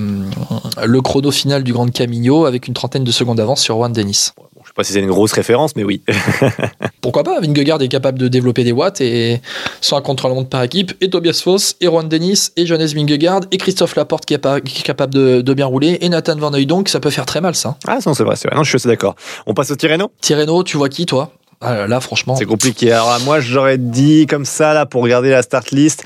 [0.82, 4.30] le chrono final du Grand Camino avec une trentaine de secondes d'avance sur Juan Denis.
[4.76, 6.02] Pas si c'est une grosse référence, mais oui.
[7.00, 9.40] Pourquoi pas Vingegaard est capable de développer des watts et
[9.80, 13.56] sans un contre-la-montre par équipe et Tobias Foss et Juan Dennis et Jonas Vingegaard et
[13.56, 16.50] Christophe Laporte qui est, pas- qui est capable de, de bien rouler et Nathan Van
[16.50, 17.76] donc ça peut faire très mal ça.
[17.86, 18.56] Ah non, c'est vrai, c'est vrai.
[18.56, 19.14] Non, je suis assez d'accord.
[19.46, 20.10] On passe au Tirreno?
[20.20, 21.30] Tirreno, tu vois qui toi?
[21.60, 22.92] Ah, là, franchement, C'est compliqué.
[22.92, 26.04] Alors moi, j'aurais dit comme ça, là, pour regarder la start list,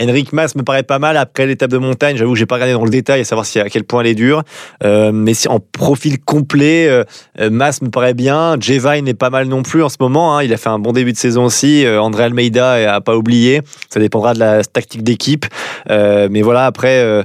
[0.00, 1.16] Henrik Mas me paraît pas mal.
[1.16, 3.60] Après l'étape de montagne, j'avoue que j'ai pas regardé dans le détail à savoir si,
[3.60, 4.42] à quel point elle est dure.
[4.84, 7.04] Euh, mais si en profil complet, euh,
[7.40, 8.56] euh, Mas me paraît bien.
[8.58, 10.36] Jevine est pas mal non plus en ce moment.
[10.36, 10.42] hein.
[10.42, 11.84] Il a fait un bon début de saison aussi.
[11.84, 13.60] Euh, André Almeida a pas oublié.
[13.90, 15.46] Ça dépendra de la tactique d'équipe.
[15.88, 17.24] Mais voilà, après.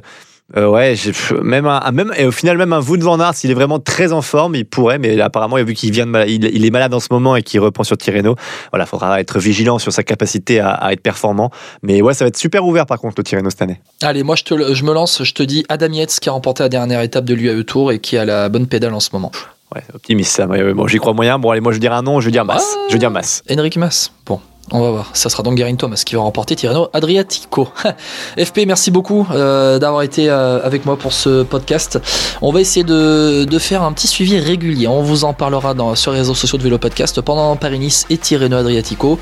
[0.58, 0.95] Euh, ouais,
[1.41, 4.12] même un, même et au final même un Wout van Aert, s'il est vraiment très
[4.14, 6.70] en forme, il pourrait, mais là, apparemment vu qu'il vient de mal- il, il est
[6.72, 8.36] malade en ce moment et qu'il reprend sur Tirreno,
[8.72, 11.52] voilà, faudra être vigilant sur sa capacité à, à être performant.
[11.84, 13.80] Mais ouais, ça va être super ouvert par contre le Tirreno cette année.
[14.02, 16.64] allez, moi je, te, je me lance, je te dis Adam Yates qui a remporté
[16.64, 19.32] la dernière étape de l'UAE Tour et qui a la bonne pédale en ce moment.
[19.74, 20.43] Ouais, optimiste ça.
[20.52, 21.39] euh, Bon, j'y crois moyen.
[21.39, 22.62] Bon, allez, moi je veux dire un nom, je veux dire Mas.
[22.76, 22.80] Ah.
[22.89, 23.41] Je veux dire Mas.
[23.49, 24.12] Enric Mas.
[24.26, 25.09] Bon, on va voir.
[25.14, 27.70] Ça sera donc Guerin Thomas qui va remporter Tirreno Adriatico.
[28.39, 31.99] FP, merci beaucoup euh, d'avoir été euh, avec moi pour ce podcast.
[32.41, 34.88] On va essayer de, de faire un petit suivi régulier.
[34.88, 38.18] On vous en parlera dans, sur les réseaux sociaux de Vélo Podcast pendant Paris-Nice et
[38.18, 39.20] Tirreno Adriatico.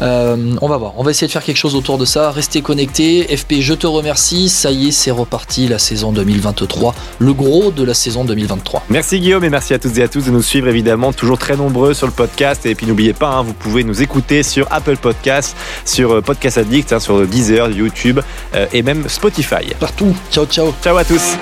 [0.00, 0.94] Euh, on va voir.
[0.96, 2.30] On va essayer de faire quelque chose autour de ça.
[2.30, 3.36] Restez connectés.
[3.36, 4.48] FP, je te remercie.
[4.48, 6.94] Ça y est, c'est reparti la saison 2023.
[7.18, 8.84] Le gros de la saison 2023.
[8.88, 11.56] Merci Guillaume et merci à toutes et à tous de nous suivre évidemment, toujours très
[11.56, 12.66] nombreux sur le podcast.
[12.66, 16.58] Et puis n'oubliez pas, hein, vous pouvez nous écouter sur Apple Podcast, sur euh, Podcast
[16.58, 18.20] Addict, hein, sur Deezer, YouTube
[18.54, 19.74] euh, et même Spotify.
[19.78, 20.16] Partout.
[20.30, 20.72] Ciao, ciao.
[20.82, 21.36] Ciao à tous.